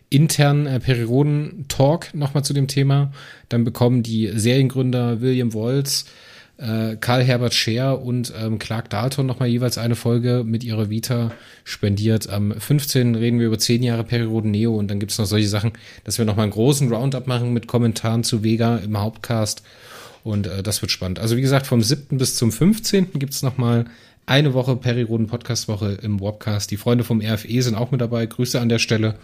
[0.10, 3.12] internen äh, Perioden-Talk nochmal zu dem Thema.
[3.50, 6.06] Dann bekommen die Seriengründer William Wolz,
[6.58, 11.32] äh, Karl Herbert Scher und ähm, Clark Dalton nochmal jeweils eine Folge mit ihrer Vita
[11.64, 12.30] spendiert.
[12.30, 13.16] Am 15.
[13.16, 16.26] reden wir über 10 Jahre Perioden Neo und dann gibt's noch solche Sachen, dass wir
[16.26, 19.64] nochmal einen großen Roundup machen mit Kommentaren zu Vega im Hauptcast.
[20.24, 21.20] Und äh, das wird spannend.
[21.20, 22.18] Also wie gesagt, vom 7.
[22.18, 23.12] bis zum 15.
[23.14, 23.86] gibt's nochmal
[24.26, 26.70] eine Woche Perioden Podcast Woche im Webcast.
[26.70, 28.26] Die Freunde vom RFE sind auch mit dabei.
[28.26, 29.16] Grüße an der Stelle.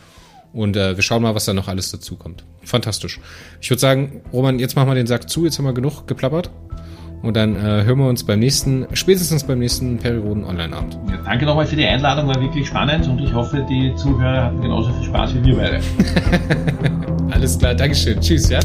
[0.53, 2.45] Und äh, wir schauen mal, was da noch alles dazu kommt.
[2.63, 3.19] Fantastisch.
[3.59, 5.45] Ich würde sagen, Roman, jetzt machen wir den Sack zu.
[5.45, 6.51] Jetzt haben wir genug geplappert.
[7.23, 10.99] Und dann äh, hören wir uns beim nächsten, spätestens beim nächsten Perioden Online-Abend.
[11.09, 14.61] Ja, danke nochmal für die Einladung, war wirklich spannend und ich hoffe, die Zuhörer hatten
[14.61, 15.79] genauso viel Spaß wie wir beide.
[17.31, 18.19] Alles klar, Dankeschön.
[18.19, 18.59] Tschüss, ja?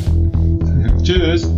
[1.05, 1.49] Tschüss.